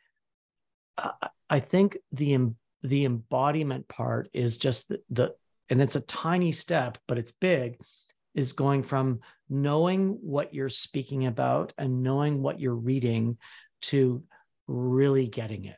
uh, 0.98 1.12
I 1.50 1.60
think 1.60 1.98
the 2.14 2.54
the 2.82 3.04
embodiment 3.04 3.90
part 3.90 4.30
is 4.32 4.58
just 4.58 4.88
the, 4.88 5.02
the 5.10 5.36
and 5.70 5.82
it's 5.82 5.98
a 5.98 6.02
tiny 6.02 6.54
step, 6.54 6.98
but 7.10 7.20
it's 7.20 7.34
big 7.34 7.78
is 8.34 8.54
going 8.54 8.84
from 8.84 9.20
knowing 9.50 10.18
what 10.22 10.54
you're 10.54 10.70
speaking 10.70 11.26
about 11.26 11.74
and 11.78 12.04
knowing 12.04 12.42
what 12.42 12.60
you're 12.60 12.76
reading 12.76 13.38
to 13.82 14.24
really 14.68 15.28
getting 15.28 15.66
it. 15.66 15.78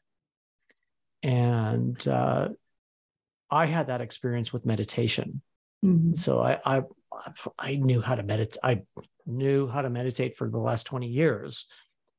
And 1.24 2.06
uh, 2.08 2.50
I 3.50 3.66
had 3.66 3.88
that 3.88 4.02
experience 4.02 4.52
with 4.52 4.66
meditation. 4.66 5.42
Mm-hmm. 5.84 6.16
So 6.16 6.40
I, 6.40 6.60
I 6.66 6.84
I 7.60 7.76
knew 7.76 8.02
how 8.02 8.16
to 8.16 8.24
meditate. 8.24 8.58
I 8.64 8.82
knew 9.26 9.68
how 9.68 9.82
to 9.82 9.90
meditate 9.90 10.36
for 10.36 10.50
the 10.50 10.58
last 10.58 10.86
20 10.86 11.08
years, 11.08 11.68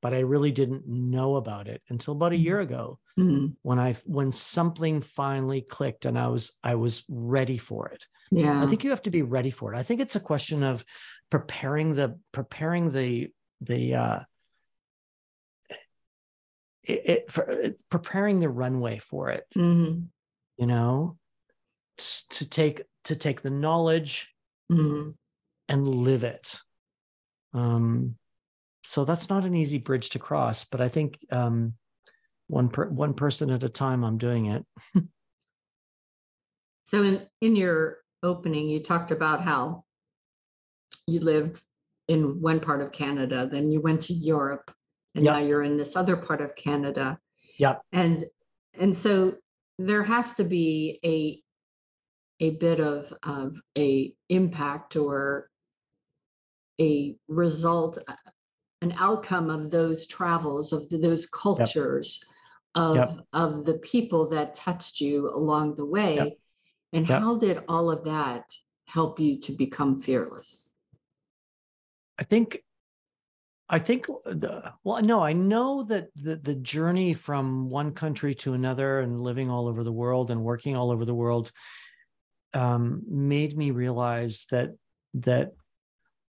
but 0.04 0.12
I 0.12 0.18
really 0.18 0.52
didn't 0.52 0.86
know 0.86 1.36
about 1.36 1.66
it 1.66 1.80
until 1.88 2.12
about 2.12 2.32
a 2.32 2.36
year 2.36 2.56
mm-hmm. 2.56 2.74
ago 2.74 2.98
mm-hmm. 3.18 3.46
when 3.62 3.78
I 3.78 3.94
when 4.04 4.32
something 4.32 5.00
finally 5.00 5.62
clicked 5.62 6.04
and 6.04 6.18
I 6.18 6.28
was 6.28 6.58
I 6.62 6.74
was 6.74 7.04
ready 7.08 7.56
for 7.56 7.88
it. 7.88 8.04
Yeah. 8.30 8.62
I 8.62 8.66
think 8.66 8.84
you 8.84 8.90
have 8.90 9.04
to 9.04 9.10
be 9.10 9.22
ready 9.22 9.48
for 9.48 9.72
it. 9.72 9.78
I 9.78 9.82
think 9.82 10.02
it's 10.02 10.14
a 10.14 10.20
question 10.20 10.62
of 10.62 10.84
preparing 11.30 11.94
the 11.94 12.18
preparing 12.32 12.92
the 12.92 13.30
the 13.62 13.94
uh 13.94 14.20
it, 16.82 17.02
it 17.06 17.30
for 17.30 17.44
it, 17.44 17.82
preparing 17.88 18.40
the 18.40 18.50
runway 18.50 18.98
for 18.98 19.30
it. 19.30 19.46
Mm-hmm. 19.56 20.02
You 20.58 20.66
know, 20.66 21.16
to 21.96 22.46
take 22.46 22.82
to 23.04 23.16
take 23.16 23.40
the 23.40 23.48
knowledge 23.48 24.28
mm-hmm. 24.70 25.12
and 25.70 25.88
live 25.88 26.24
it 26.24 26.60
Um, 27.54 28.16
so 28.84 29.04
that's 29.04 29.30
not 29.30 29.44
an 29.44 29.54
easy 29.54 29.78
bridge 29.78 30.10
to 30.10 30.18
cross, 30.18 30.64
but 30.64 30.80
I 30.80 30.88
think 30.88 31.18
um, 31.30 31.74
one 32.48 32.68
per, 32.68 32.88
one 32.88 33.14
person 33.14 33.50
at 33.50 33.64
a 33.64 33.68
time, 33.68 34.04
I'm 34.04 34.18
doing 34.18 34.46
it. 34.46 34.64
so 36.84 37.02
in 37.02 37.26
in 37.40 37.56
your 37.56 37.98
opening, 38.22 38.68
you 38.68 38.82
talked 38.82 39.10
about 39.10 39.42
how 39.42 39.84
you 41.06 41.20
lived 41.20 41.62
in 42.08 42.40
one 42.40 42.60
part 42.60 42.82
of 42.82 42.92
Canada, 42.92 43.48
then 43.50 43.70
you 43.70 43.80
went 43.80 44.02
to 44.02 44.12
Europe, 44.12 44.70
and 45.14 45.24
yep. 45.24 45.34
now 45.34 45.40
you're 45.40 45.62
in 45.62 45.78
this 45.78 45.96
other 45.96 46.16
part 46.16 46.42
of 46.42 46.54
Canada. 46.54 47.18
Yep. 47.58 47.82
And 47.92 48.24
and 48.78 48.96
so 48.96 49.34
there 49.78 50.02
has 50.02 50.34
to 50.34 50.44
be 50.44 51.00
a 51.04 51.40
a 52.44 52.50
bit 52.56 52.80
of 52.80 53.12
of 53.22 53.56
a 53.78 54.14
impact 54.28 54.96
or 54.96 55.48
a 56.80 57.16
result 57.28 57.98
an 58.84 58.94
outcome 58.98 59.48
of 59.48 59.70
those 59.70 60.06
travels 60.06 60.70
of 60.72 60.86
the, 60.90 60.98
those 60.98 61.24
cultures 61.26 62.22
yep. 62.22 62.30
of 62.74 62.96
yep. 62.96 63.26
of 63.32 63.64
the 63.64 63.78
people 63.78 64.28
that 64.28 64.54
touched 64.54 65.00
you 65.00 65.30
along 65.30 65.74
the 65.74 65.86
way 65.86 66.16
yep. 66.16 66.32
and 66.92 67.06
how 67.06 67.38
did 67.38 67.58
all 67.66 67.90
of 67.90 68.04
that 68.04 68.44
help 68.84 69.18
you 69.18 69.40
to 69.40 69.52
become 69.52 70.02
fearless 70.02 70.74
i 72.18 72.22
think 72.22 72.62
i 73.70 73.78
think 73.78 74.06
the, 74.26 74.70
well 74.84 75.00
no 75.00 75.22
i 75.22 75.32
know 75.32 75.82
that 75.82 76.08
the, 76.14 76.36
the 76.36 76.54
journey 76.54 77.14
from 77.14 77.70
one 77.70 77.90
country 77.90 78.34
to 78.34 78.52
another 78.52 79.00
and 79.00 79.18
living 79.18 79.48
all 79.48 79.66
over 79.66 79.82
the 79.82 79.98
world 80.02 80.30
and 80.30 80.44
working 80.44 80.76
all 80.76 80.90
over 80.90 81.06
the 81.06 81.14
world 81.14 81.50
um, 82.52 83.02
made 83.08 83.56
me 83.56 83.70
realize 83.70 84.46
that 84.50 84.76
that 85.14 85.52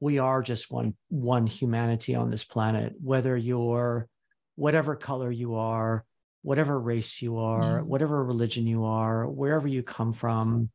we 0.03 0.19
are 0.19 0.43
just 0.43 0.69
one 0.69 0.95
one 1.11 1.47
humanity 1.47 2.17
on 2.17 2.29
this 2.29 2.43
planet 2.43 2.93
whether 3.01 3.37
you're 3.37 4.09
whatever 4.57 4.97
color 4.97 5.31
you 5.31 5.55
are 5.55 6.05
whatever 6.43 6.79
race 6.79 7.23
you 7.23 7.39
are 7.39 7.79
mm-hmm. 7.79 7.87
whatever 7.87 8.25
religion 8.25 8.67
you 8.67 8.85
are 8.85 9.29
wherever 9.29 9.69
you 9.69 9.81
come 9.81 10.13
from 10.13 10.69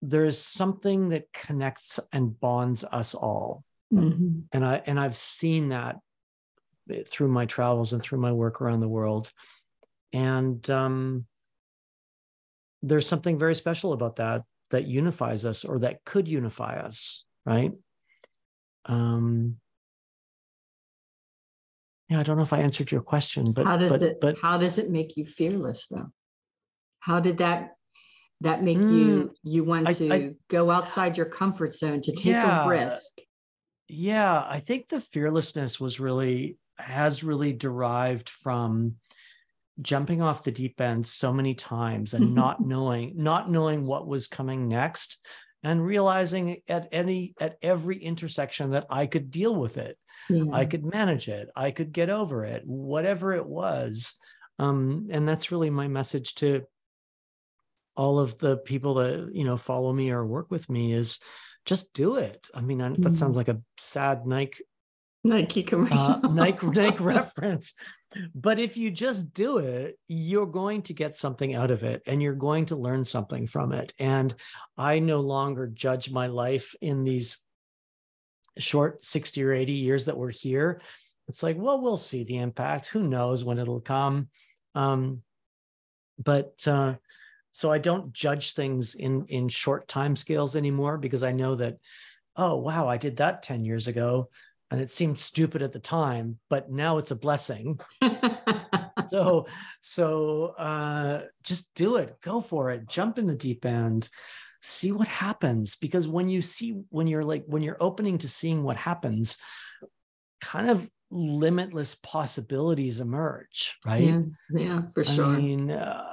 there 0.00 0.24
is 0.24 0.38
something 0.38 1.08
that 1.08 1.32
connects 1.32 1.98
and 2.12 2.38
bonds 2.38 2.84
us 2.84 3.16
all 3.16 3.64
mm-hmm. 3.92 4.38
and 4.52 4.64
i 4.64 4.80
and 4.86 4.98
i've 5.00 5.16
seen 5.16 5.70
that 5.70 5.96
through 7.08 7.28
my 7.28 7.46
travels 7.46 7.92
and 7.92 8.00
through 8.00 8.20
my 8.20 8.30
work 8.30 8.60
around 8.60 8.78
the 8.78 8.88
world 8.88 9.32
and 10.12 10.70
um, 10.70 11.24
there's 12.82 13.06
something 13.06 13.38
very 13.38 13.54
special 13.56 13.92
about 13.92 14.16
that 14.16 14.42
that 14.70 14.86
unifies 14.86 15.44
us 15.44 15.64
or 15.64 15.80
that 15.80 16.04
could 16.04 16.28
unify 16.28 16.74
us 16.78 17.24
right? 17.50 17.72
Um, 18.86 19.56
yeah, 22.08 22.20
I 22.20 22.22
don't 22.22 22.36
know 22.36 22.44
if 22.44 22.52
I 22.52 22.60
answered 22.60 22.90
your 22.90 23.02
question, 23.02 23.52
but 23.52 23.66
how 23.66 23.76
does 23.76 23.92
but, 23.92 24.02
it? 24.02 24.20
But 24.20 24.38
how 24.38 24.56
does 24.56 24.78
it 24.78 24.90
make 24.90 25.16
you 25.16 25.26
fearless, 25.26 25.86
though? 25.90 26.10
How 27.00 27.18
did 27.20 27.38
that 27.38 27.76
that 28.40 28.62
make 28.62 28.78
mm, 28.78 28.90
you 28.90 29.34
you 29.42 29.64
want 29.64 29.88
I, 29.88 29.92
to 29.94 30.14
I, 30.14 30.30
go 30.48 30.70
outside 30.70 31.16
your 31.16 31.26
comfort 31.26 31.74
zone 31.76 32.00
to 32.02 32.12
take 32.12 32.26
yeah, 32.26 32.64
a 32.64 32.68
risk? 32.68 33.18
Yeah, 33.88 34.44
I 34.48 34.60
think 34.60 34.88
the 34.88 35.00
fearlessness 35.00 35.80
was 35.80 35.98
really 35.98 36.56
has 36.78 37.24
really 37.24 37.52
derived 37.52 38.28
from 38.28 38.96
jumping 39.80 40.22
off 40.22 40.44
the 40.44 40.52
deep 40.52 40.80
end 40.80 41.06
so 41.06 41.32
many 41.32 41.54
times 41.54 42.14
and 42.14 42.34
not 42.42 42.64
knowing 42.64 43.14
not 43.16 43.50
knowing 43.50 43.86
what 43.86 44.06
was 44.06 44.26
coming 44.26 44.68
next 44.68 45.24
and 45.62 45.84
realizing 45.84 46.58
at 46.68 46.88
any 46.92 47.34
at 47.40 47.58
every 47.62 48.02
intersection 48.02 48.70
that 48.70 48.86
I 48.88 49.06
could 49.06 49.30
deal 49.30 49.54
with 49.54 49.76
it. 49.76 49.98
Yeah. 50.28 50.44
I 50.52 50.64
could 50.64 50.84
manage 50.84 51.28
it. 51.28 51.48
I 51.54 51.70
could 51.70 51.92
get 51.92 52.10
over 52.10 52.44
it, 52.44 52.62
whatever 52.66 53.34
it 53.34 53.46
was. 53.46 54.16
Um, 54.58 55.08
and 55.10 55.28
that's 55.28 55.52
really 55.52 55.70
my 55.70 55.88
message 55.88 56.34
to 56.36 56.62
all 57.96 58.18
of 58.18 58.38
the 58.38 58.56
people 58.56 58.94
that 58.94 59.30
you 59.32 59.44
know 59.44 59.56
follow 59.56 59.92
me 59.92 60.10
or 60.10 60.24
work 60.24 60.50
with 60.50 60.68
me 60.70 60.92
is 60.92 61.18
just 61.66 61.92
do 61.92 62.16
it. 62.16 62.48
I 62.54 62.60
mean, 62.60 62.78
mm. 62.78 62.96
that 62.96 63.16
sounds 63.16 63.34
mm. 63.34 63.38
like 63.38 63.48
a 63.48 63.60
sad 63.76 64.26
Nike 64.26 64.64
Nike 65.22 65.62
commercial, 65.62 65.98
uh, 65.98 66.18
Nike 66.28 66.66
Nike 66.66 67.02
reference. 67.02 67.74
But 68.34 68.58
if 68.58 68.76
you 68.76 68.90
just 68.90 69.34
do 69.34 69.58
it, 69.58 69.98
you're 70.08 70.46
going 70.46 70.82
to 70.82 70.94
get 70.94 71.16
something 71.16 71.54
out 71.54 71.70
of 71.70 71.82
it 71.82 72.02
and 72.06 72.22
you're 72.22 72.34
going 72.34 72.66
to 72.66 72.76
learn 72.76 73.04
something 73.04 73.46
from 73.46 73.72
it. 73.72 73.92
And 73.98 74.34
I 74.78 74.98
no 74.98 75.20
longer 75.20 75.66
judge 75.66 76.10
my 76.10 76.26
life 76.26 76.74
in 76.80 77.04
these 77.04 77.38
short 78.58 79.04
60 79.04 79.42
or 79.44 79.52
80 79.52 79.72
years 79.72 80.04
that 80.06 80.16
we're 80.16 80.30
here. 80.30 80.80
It's 81.28 81.42
like, 81.42 81.56
well, 81.58 81.80
we'll 81.80 81.96
see 81.96 82.24
the 82.24 82.38
impact. 82.38 82.86
Who 82.86 83.02
knows 83.02 83.44
when 83.44 83.58
it'll 83.58 83.80
come? 83.80 84.28
Um, 84.74 85.22
but 86.18 86.66
uh, 86.66 86.94
so 87.52 87.70
I 87.70 87.78
don't 87.78 88.12
judge 88.12 88.54
things 88.54 88.94
in 88.94 89.26
in 89.26 89.48
short 89.48 89.88
time 89.88 90.16
scales 90.16 90.56
anymore 90.56 90.98
because 90.98 91.22
I 91.22 91.32
know 91.32 91.54
that, 91.56 91.76
oh 92.36 92.56
wow, 92.56 92.88
I 92.88 92.96
did 92.96 93.16
that 93.16 93.42
10 93.42 93.64
years 93.64 93.88
ago 93.88 94.28
and 94.70 94.80
it 94.80 94.92
seemed 94.92 95.18
stupid 95.18 95.62
at 95.62 95.72
the 95.72 95.78
time 95.80 96.38
but 96.48 96.70
now 96.70 96.98
it's 96.98 97.10
a 97.10 97.16
blessing. 97.16 97.78
So 99.10 99.46
so 99.80 100.54
uh 100.56 101.22
just 101.42 101.74
do 101.74 101.96
it. 101.96 102.20
Go 102.20 102.40
for 102.40 102.70
it. 102.70 102.86
Jump 102.88 103.18
in 103.18 103.26
the 103.26 103.34
deep 103.34 103.64
end. 103.64 104.08
See 104.62 104.92
what 104.92 105.08
happens 105.08 105.76
because 105.76 106.06
when 106.06 106.28
you 106.28 106.42
see 106.42 106.80
when 106.90 107.06
you're 107.06 107.24
like 107.24 107.44
when 107.46 107.62
you're 107.62 107.82
opening 107.82 108.18
to 108.18 108.28
seeing 108.28 108.62
what 108.62 108.76
happens 108.76 109.36
kind 110.40 110.70
of 110.70 110.88
limitless 111.10 111.96
possibilities 111.96 113.00
emerge 113.00 113.76
right? 113.84 114.02
Yeah, 114.04 114.20
yeah 114.54 114.82
for 114.94 115.02
sure. 115.02 115.24
i 115.24 115.36
mean 115.36 115.72
uh, 115.72 116.04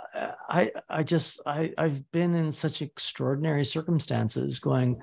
i 0.50 0.72
i 0.89 1.04
just 1.04 1.39
i 1.46 1.72
i've 1.78 2.12
been 2.12 2.34
in 2.34 2.52
such 2.52 2.82
extraordinary 2.82 3.63
circumstances 3.63 4.58
going 4.58 5.00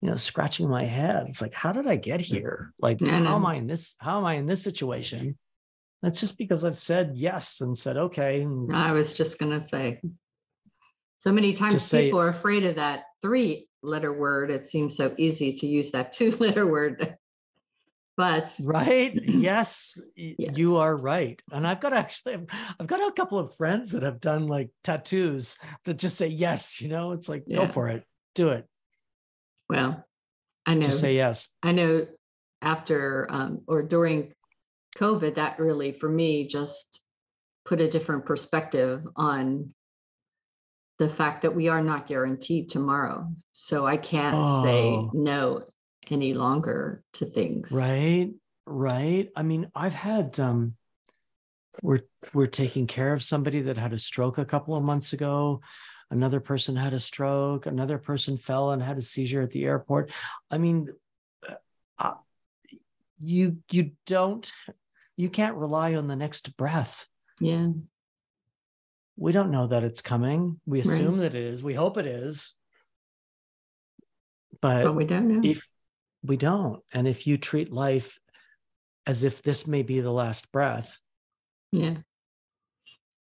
you 0.00 0.10
know, 0.10 0.16
scratching 0.16 0.68
my 0.68 0.84
head. 0.84 1.26
It's 1.28 1.40
like, 1.40 1.54
how 1.54 1.72
did 1.72 1.86
I 1.86 1.96
get 1.96 2.20
here? 2.20 2.72
Like, 2.78 3.04
how 3.04 3.36
am 3.36 3.46
I 3.46 3.56
in 3.56 3.66
this? 3.66 3.96
How 3.98 4.18
am 4.18 4.24
I 4.24 4.34
in 4.34 4.46
this 4.46 4.62
situation? 4.62 5.36
That's 6.02 6.20
just 6.20 6.38
because 6.38 6.64
I've 6.64 6.78
said 6.78 7.12
yes 7.14 7.60
and 7.60 7.76
said 7.76 7.96
okay. 7.96 8.46
I 8.72 8.92
was 8.92 9.12
just 9.12 9.38
gonna 9.38 9.66
say. 9.66 10.00
So 11.18 11.32
many 11.32 11.52
times 11.52 11.90
people 11.90 12.20
are 12.20 12.28
afraid 12.28 12.64
of 12.64 12.76
that 12.76 13.00
three-letter 13.22 14.12
word. 14.16 14.52
It 14.52 14.66
seems 14.66 14.96
so 14.96 15.12
easy 15.18 15.52
to 15.54 15.66
use 15.66 15.90
that 15.90 16.12
two-letter 16.12 16.66
word. 16.66 17.16
But 18.16 18.54
right, 18.62 19.14
yes, 19.24 19.98
yes, 20.16 20.56
you 20.56 20.78
are 20.78 20.96
right. 20.96 21.40
And 21.50 21.66
I've 21.66 21.80
got 21.80 21.92
actually, 21.92 22.36
I've 22.78 22.86
got 22.86 23.08
a 23.08 23.12
couple 23.12 23.38
of 23.38 23.54
friends 23.56 23.92
that 23.92 24.02
have 24.02 24.20
done 24.20 24.46
like 24.46 24.70
tattoos 24.84 25.56
that 25.84 25.98
just 25.98 26.16
say 26.16 26.28
yes. 26.28 26.80
You 26.80 26.88
know, 26.88 27.12
it's 27.12 27.28
like 27.28 27.44
yeah. 27.46 27.66
go 27.66 27.72
for 27.72 27.88
it, 27.88 28.04
do 28.34 28.50
it. 28.50 28.66
Well, 29.68 30.04
I 30.66 30.74
know. 30.74 30.86
Just 30.86 31.00
say 31.00 31.14
yes. 31.14 31.50
I 31.62 31.72
know 31.72 32.06
after 32.62 33.26
um, 33.30 33.62
or 33.66 33.82
during 33.82 34.32
COVID, 34.96 35.36
that 35.36 35.58
really, 35.58 35.92
for 35.92 36.08
me, 36.08 36.46
just 36.46 37.00
put 37.64 37.80
a 37.80 37.88
different 37.88 38.24
perspective 38.24 39.06
on 39.16 39.74
the 40.98 41.08
fact 41.08 41.42
that 41.42 41.54
we 41.54 41.68
are 41.68 41.82
not 41.82 42.06
guaranteed 42.06 42.68
tomorrow. 42.68 43.28
So 43.52 43.86
I 43.86 43.96
can't 43.96 44.34
oh. 44.36 44.62
say 44.64 45.08
no 45.12 45.62
any 46.10 46.34
longer 46.34 47.02
to 47.14 47.26
things. 47.26 47.70
Right. 47.70 48.30
Right. 48.66 49.28
I 49.36 49.42
mean, 49.42 49.70
I've 49.74 49.94
had 49.94 50.38
um 50.40 50.74
we're 51.82 52.00
we're 52.34 52.46
taking 52.46 52.86
care 52.86 53.12
of 53.12 53.22
somebody 53.22 53.62
that 53.62 53.76
had 53.76 53.92
a 53.92 53.98
stroke 53.98 54.38
a 54.38 54.44
couple 54.44 54.74
of 54.74 54.82
months 54.82 55.12
ago 55.12 55.60
another 56.10 56.40
person 56.40 56.76
had 56.76 56.94
a 56.94 57.00
stroke 57.00 57.66
another 57.66 57.98
person 57.98 58.36
fell 58.36 58.70
and 58.70 58.82
had 58.82 58.98
a 58.98 59.02
seizure 59.02 59.42
at 59.42 59.50
the 59.50 59.64
airport. 59.64 60.10
I 60.50 60.58
mean 60.58 60.88
uh, 61.98 62.14
you 63.20 63.58
you 63.70 63.92
don't 64.06 64.50
you 65.16 65.28
can't 65.28 65.56
rely 65.56 65.94
on 65.94 66.06
the 66.06 66.16
next 66.16 66.56
breath. 66.56 67.06
Yeah. 67.40 67.68
We 69.16 69.32
don't 69.32 69.50
know 69.50 69.66
that 69.66 69.82
it's 69.82 70.00
coming. 70.00 70.60
We 70.64 70.78
assume 70.78 71.18
right. 71.18 71.32
that 71.32 71.34
it 71.34 71.44
is. 71.44 71.62
We 71.62 71.74
hope 71.74 71.98
it 71.98 72.06
is. 72.06 72.54
But, 74.60 74.84
but 74.84 74.94
we 74.94 75.04
don't 75.04 75.28
know. 75.28 75.48
if 75.48 75.68
we 76.22 76.36
don't 76.36 76.82
and 76.92 77.06
if 77.06 77.26
you 77.26 77.36
treat 77.36 77.72
life 77.72 78.18
as 79.06 79.24
if 79.24 79.42
this 79.42 79.66
may 79.66 79.82
be 79.82 80.00
the 80.00 80.10
last 80.10 80.50
breath 80.52 80.98
yeah 81.72 81.96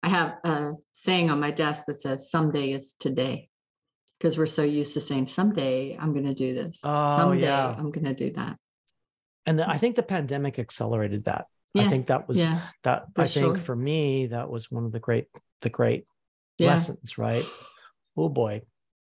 I 0.06 0.08
have 0.08 0.34
a 0.44 0.74
saying 0.92 1.30
on 1.30 1.40
my 1.40 1.50
desk 1.50 1.86
that 1.88 2.00
says 2.00 2.30
someday 2.30 2.70
is 2.70 2.94
today 3.00 3.48
because 4.18 4.38
we're 4.38 4.46
so 4.46 4.62
used 4.62 4.94
to 4.94 5.00
saying 5.00 5.26
someday 5.26 5.98
I'm 5.98 6.12
going 6.12 6.26
to 6.26 6.34
do 6.34 6.54
this. 6.54 6.78
Oh, 6.84 7.16
someday 7.16 7.46
yeah. 7.46 7.74
I'm 7.76 7.90
going 7.90 8.04
to 8.04 8.14
do 8.14 8.32
that. 8.34 8.56
And 9.46 9.58
the, 9.58 9.68
I 9.68 9.78
think 9.78 9.96
the 9.96 10.04
pandemic 10.04 10.60
accelerated 10.60 11.24
that. 11.24 11.46
Yeah. 11.74 11.82
I 11.82 11.88
think 11.88 12.06
that 12.06 12.28
was 12.28 12.38
yeah, 12.38 12.68
that 12.84 13.06
I 13.16 13.26
sure. 13.26 13.54
think 13.54 13.58
for 13.58 13.74
me 13.74 14.28
that 14.28 14.48
was 14.48 14.70
one 14.70 14.84
of 14.84 14.92
the 14.92 15.00
great 15.00 15.26
the 15.62 15.70
great 15.70 16.06
lessons, 16.60 17.18
right? 17.18 17.44
Oh 18.16 18.28
boy. 18.28 18.62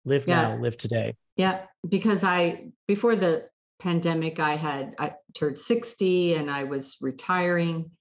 Live 0.05 0.27
now, 0.27 0.57
live 0.57 0.77
today. 0.77 1.15
Yeah, 1.37 1.61
because 1.89 2.25
I 2.25 2.73
before 2.89 3.15
the 3.15 3.49
pandemic, 3.79 4.41
I 4.41 4.57
had 4.57 4.97
I 4.99 5.15
turned 5.35 5.59
60 5.59 6.35
and 6.35 6.51
I 6.51 6.65
was 6.65 6.97
retiring. 7.01 7.93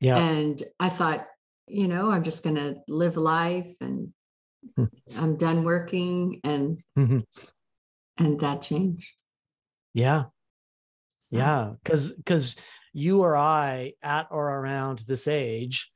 Yeah. 0.00 0.16
And 0.16 0.62
I 0.80 0.88
thought, 0.88 1.26
you 1.66 1.88
know, 1.88 2.10
I'm 2.10 2.22
just 2.22 2.42
going 2.42 2.56
to 2.56 2.76
live 2.88 3.16
life 3.16 3.72
and 3.80 4.12
Hmm. 4.76 4.84
I'm 5.16 5.36
done 5.36 5.64
working 5.64 6.40
and 6.44 6.82
Mhm. 6.96 7.24
and 8.18 8.40
that 8.40 8.62
changed. 8.62 9.12
Yeah. 9.92 10.24
So, 11.18 11.36
Yeah. 11.36 11.74
Cause 11.84 12.12
because 12.12 12.56
you 12.92 13.22
or 13.22 13.36
I 13.36 13.94
at 14.02 14.28
or 14.30 14.48
around 14.48 15.00
this 15.00 15.28
age, 15.28 15.90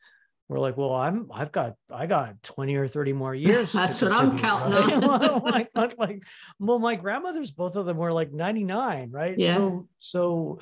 we're 0.49 0.59
like, 0.59 0.77
well, 0.77 0.95
I'm 0.95 1.31
I've 1.33 1.53
got 1.53 1.75
I 1.91 2.07
got 2.07 2.43
20 2.43 2.77
or 2.77 2.89
30 2.89 3.13
more 3.13 3.35
years. 3.35 3.73
That's 3.73 4.01
what 4.03 4.13
I'm 4.13 4.39
counting 4.39 4.73
right? 4.73 4.93
on. 5.03 5.43
like, 5.43 5.69
like, 5.75 5.99
like, 5.99 6.25
well, 6.59 6.79
my 6.79 6.95
grandmothers, 6.97 7.51
both 7.51 7.77
of 7.77 7.87
them 7.87 7.97
were 7.97 8.13
like 8.13 8.33
99, 8.33 9.11
right? 9.11 9.39
Yeah. 9.39 9.55
So 9.55 9.89
so 9.99 10.61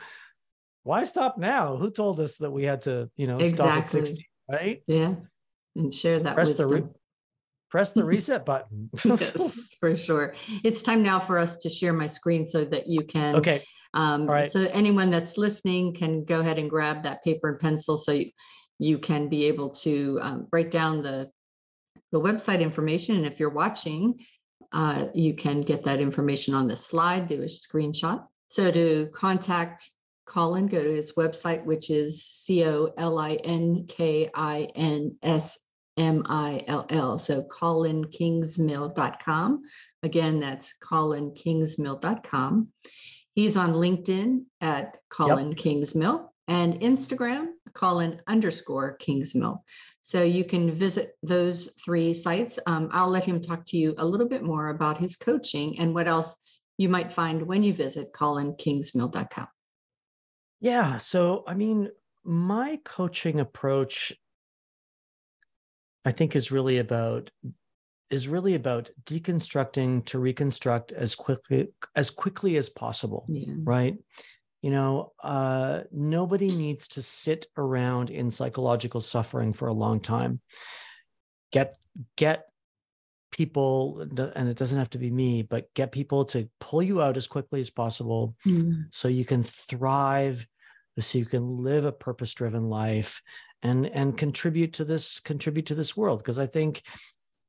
why 0.83 1.05
stop 1.05 1.39
now? 1.39 1.77
Who 1.77 1.91
told 1.91 2.21
us 2.21 2.37
that 2.39 2.51
we 2.51 2.65
had 2.65 2.83
to, 2.83 3.11
you 3.17 3.27
know, 3.27 3.39
stop 3.39 3.67
at 3.67 3.79
Exactly. 3.79 4.01
60, 4.01 4.29
right? 4.51 4.83
Yeah. 4.87 5.15
And 5.75 5.93
share 5.93 6.21
that 6.21 6.35
Press 6.35 6.55
the 6.55 6.67
re- 6.67 6.85
Press 7.71 7.93
the 7.93 8.05
reset 8.13 8.45
button. 8.47 8.91
yes, 9.05 9.37
for 9.81 9.97
sure. 9.97 10.35
It's 10.65 10.83
time 10.83 11.03
now 11.03 11.21
for 11.21 11.39
us 11.39 11.57
to 11.59 11.71
share 11.71 11.93
my 11.93 12.07
screen 12.07 12.47
so 12.47 12.65
that 12.65 12.87
you 12.87 13.05
can 13.05 13.37
okay. 13.37 13.63
Um, 13.95 14.27
right. 14.27 14.51
So 14.51 14.61
anyone 14.73 15.11
that's 15.11 15.39
listening 15.39 15.95
can 15.95 16.25
go 16.25 16.41
ahead 16.41 16.59
and 16.59 16.69
grab 16.69 17.03
that 17.05 17.25
paper 17.25 17.49
and 17.49 17.59
pencil 17.59 17.97
so 17.97 18.13
you, 18.13 18.31
you 18.79 18.99
can 18.99 19.29
be 19.29 19.45
able 19.47 19.71
to 19.71 20.19
um, 20.21 20.49
write 20.53 20.71
down 20.71 21.03
the 21.03 21.31
the 22.13 22.21
website 22.21 22.61
information. 22.61 23.17
And 23.17 23.27
if 23.27 23.41
you're 23.41 23.51
watching, 23.51 24.21
uh, 24.73 25.07
you 25.15 25.35
can 25.35 25.63
get 25.63 25.85
that 25.85 26.01
information 26.01 26.55
on 26.55 26.69
the 26.69 26.77
slide, 26.77 27.27
do 27.27 27.43
a 27.43 27.47
screenshot. 27.47 28.25
So 28.49 28.71
to 28.71 29.09
contact 29.15 29.91
Colin, 30.27 30.67
go 30.67 30.83
to 30.83 30.95
his 30.95 31.13
website, 31.13 31.65
which 31.65 31.89
is 31.89 32.27
C 32.27 32.65
O 32.65 32.93
L 32.99 33.19
I 33.19 33.37
N 33.37 33.87
K 33.89 34.29
I 34.35 34.69
N 34.75 35.17
S 35.23 35.59
M 35.97 36.25
I 36.27 36.65
L 36.67 36.85
L. 36.91 37.19
So 37.19 37.45
colinkingsmill.com. 37.45 39.63
Again, 40.03 40.41
that's 40.41 40.75
colinkingsmill.com. 40.83 42.69
He's 43.35 43.57
on 43.57 43.73
LinkedIn 43.75 44.45
at 44.61 44.99
Colin 45.11 45.55
Kingsmill 45.55 46.29
and 46.49 46.81
Instagram, 46.81 47.49
Colin 47.75 48.21
underscore 48.27 48.97
Kingsmill. 48.99 49.61
So 50.01 50.23
you 50.23 50.45
can 50.45 50.71
visit 50.71 51.17
those 51.23 51.75
three 51.85 52.15
sites. 52.15 52.59
Um, 52.67 52.89
I'll 52.93 53.11
let 53.11 53.25
him 53.25 53.41
talk 53.41 53.67
to 53.67 53.77
you 53.77 53.95
a 53.99 54.07
little 54.07 54.29
bit 54.29 54.43
more 54.43 54.71
about 54.71 54.99
his 54.99 55.17
coaching 55.17 55.79
and 55.79 55.95
what 55.95 56.09
else 56.09 56.37
you 56.79 56.89
might 56.89 57.13
find 57.13 57.43
when 57.43 57.63
you 57.63 57.75
visit 57.75 58.13
colinkingsmill.com. 58.13 59.49
Yeah. 60.67 60.97
So, 60.97 61.45
I 61.47 61.55
mean, 61.55 61.91
my 62.25 62.81
coaching 62.85 63.39
approach, 63.39 64.13
I 66.05 66.11
think, 66.11 66.35
is 66.35 66.51
really 66.51 66.79
about 66.79 67.31
is 68.11 68.27
really 68.27 68.55
about 68.55 68.91
deconstructing 69.05 70.05
to 70.07 70.19
reconstruct 70.19 70.91
as 70.91 71.15
quickly 71.15 71.69
as 71.95 72.11
quickly 72.11 72.57
as 72.57 72.69
possible. 72.69 73.27
Yeah. 73.29 73.53
Right. 73.63 73.97
You 74.61 74.71
know, 74.73 75.13
uh, 75.23 75.83
nobody 75.93 76.49
needs 76.49 76.89
to 76.89 77.03
sit 77.03 77.47
around 77.57 78.11
in 78.11 78.29
psychological 78.33 79.01
suffering 79.01 79.53
for 79.53 79.69
a 79.69 79.73
long 79.73 80.01
time. 80.01 80.41
Get 81.53 81.77
get 82.17 82.47
people, 83.31 84.01
and 84.01 84.49
it 84.49 84.57
doesn't 84.57 84.79
have 84.79 84.91
to 84.91 84.99
be 84.99 85.13
me, 85.13 85.43
but 85.43 85.73
get 85.75 85.93
people 85.93 86.25
to 86.25 86.49
pull 86.59 86.83
you 86.83 87.01
out 87.01 87.17
as 87.17 87.29
quickly 87.29 87.61
as 87.61 87.71
possible 87.71 88.35
so 88.91 89.07
you 89.07 89.25
can 89.25 89.45
thrive 89.45 90.45
so 90.99 91.19
you 91.19 91.27
can 91.27 91.63
live 91.63 91.85
a 91.85 91.93
purpose 91.93 92.33
driven 92.35 92.69
life 92.69 93.23
and 93.63 93.87
and 93.87 94.17
contribute 94.17 94.75
to 94.75 94.85
this 94.85 95.21
contribute 95.21 95.67
to 95.67 95.75
this 95.75 95.97
world. 95.97 96.19
Because 96.19 96.39
i 96.39 96.47
think 96.47 96.83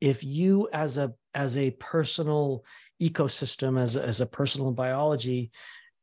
if 0.01 0.23
you 0.23 0.69
as 0.73 0.97
a 0.97 1.13
as 1.33 1.57
a 1.57 1.71
personal 1.71 2.63
ecosystem 3.01 3.79
as 3.79 3.95
a, 3.95 4.03
as 4.03 4.21
a 4.21 4.25
personal 4.25 4.71
biology 4.71 5.51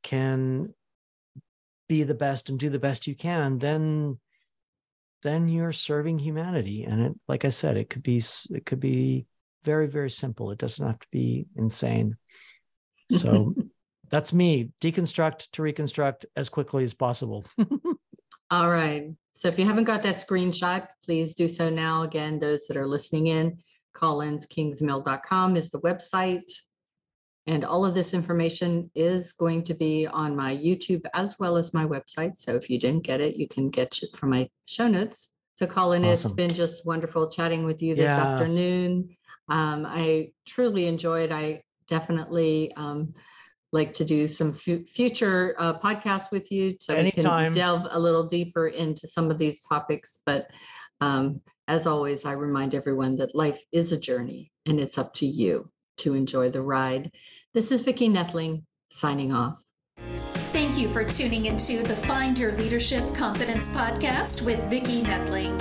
can 0.03 0.73
be 1.89 2.03
the 2.03 2.15
best 2.15 2.49
and 2.49 2.59
do 2.59 2.71
the 2.71 2.79
best 2.79 3.07
you 3.07 3.15
can 3.15 3.59
then 3.59 4.19
then 5.23 5.49
you're 5.49 5.73
serving 5.73 6.19
humanity. 6.19 6.85
And 6.85 7.01
it 7.01 7.13
like 7.27 7.45
i 7.45 7.49
said 7.49 7.77
it 7.77 7.91
could 7.91 8.03
be 8.03 8.23
it 8.51 8.65
could 8.67 8.81
be 8.81 9.27
very 9.65 9.87
very 9.87 10.11
simple. 10.11 10.51
It 10.51 10.59
doesn't 10.59 10.87
have 10.87 10.99
to 10.99 11.09
be 11.11 11.47
insane. 11.57 12.17
So 13.11 13.55
that's 14.11 14.33
me 14.33 14.71
deconstruct 14.81 15.49
to 15.53 15.63
reconstruct 15.63 16.27
as 16.37 16.49
quickly 16.49 16.85
as 16.85 16.95
possible 16.95 17.45
All 18.51 18.71
right. 18.71 19.11
So 19.35 19.49
if 19.49 19.59
you 19.59 19.65
haven't 19.65 19.85
got 19.85 20.03
that 20.05 20.17
screenshot, 20.17 20.87
please 21.05 21.35
do 21.35 21.49
so 21.49 21.71
now. 21.71 22.03
Again, 22.03 22.39
those 22.39 22.67
that 22.67 22.77
are 22.77 22.87
listening 22.87 23.27
in, 23.29 23.59
colinkingsmill.com 23.97 25.57
is 25.57 25.71
the 25.71 25.81
website. 25.81 26.53
And 27.47 27.65
all 27.65 27.85
of 27.85 27.95
this 27.95 28.15
information 28.15 28.91
is 28.95 29.33
going 29.33 29.65
to 29.65 29.75
be 29.75 30.07
on 30.07 30.37
my 30.37 30.55
YouTube 30.55 31.03
as 31.15 31.39
well 31.39 31.57
as 31.57 31.75
my 31.75 31.85
website. 31.85 32.37
So 32.37 32.55
if 32.55 32.71
you 32.71 32.79
didn't 32.79 33.03
get 33.05 33.21
it, 33.21 33.37
you 33.37 33.49
can 33.49 33.71
get 33.71 33.99
it 34.03 34.17
from 34.17 34.31
my 34.31 34.49
show 34.67 34.89
notes. 34.89 35.33
So 35.57 35.67
Colin, 35.67 36.05
it's 36.05 36.31
been 36.31 36.53
just 36.53 36.87
wonderful 36.87 37.29
chatting 37.29 37.65
with 37.65 37.83
you 37.83 37.95
this 37.95 38.17
Yes. 38.17 38.19
afternoon. 38.19 39.17
Um, 39.49 39.85
I 39.87 40.33
truly 40.47 40.87
enjoyed. 40.87 41.33
I 41.33 41.63
definitely 41.87 42.73
um, 42.77 43.15
like 43.75 43.93
to 43.93 44.05
do 44.05 44.29
some 44.29 44.55
fu- 44.55 44.85
future 44.85 45.57
uh, 45.59 45.79
podcasts 45.79 46.31
with 46.31 46.51
you 46.51 46.77
so 46.79 46.95
Anytime. 46.95 47.39
we 47.39 47.45
can 47.47 47.53
delve 47.53 47.89
a 47.91 47.99
little 47.99 48.29
deeper 48.29 48.69
into 48.69 49.09
some 49.09 49.31
of 49.31 49.37
these 49.37 49.61
topics. 49.63 50.21
But 50.25 50.47
um, 51.01 51.41
as 51.67 51.87
always, 51.87 52.25
I 52.25 52.33
remind 52.33 52.75
everyone 52.75 53.17
that 53.17 53.35
life 53.35 53.61
is 53.73 53.91
a 53.91 54.01
journey 54.01 54.53
and 54.65 54.79
it's 54.79 54.97
up 54.97 55.13
to 55.15 55.27
you 55.27 55.69
to 55.99 56.15
enjoy 56.15 56.51
the 56.51 56.63
ride. 56.63 57.11
This 57.53 57.73
is 57.73 57.81
Vicki 57.81 58.09
Noethling 58.09 58.63
signing 58.91 59.33
off. 59.33 59.61
Thank 60.53 60.79
you 60.79 60.89
for 60.89 61.05
tuning 61.05 61.47
into 61.47 61.83
the 61.83 61.97
Find 62.07 62.39
Your 62.39 62.53
Leadership 62.53 63.13
Confidence 63.13 63.69
podcast 63.71 64.43
with 64.43 64.63
Vicki 64.71 65.03
Noethling, 65.03 65.61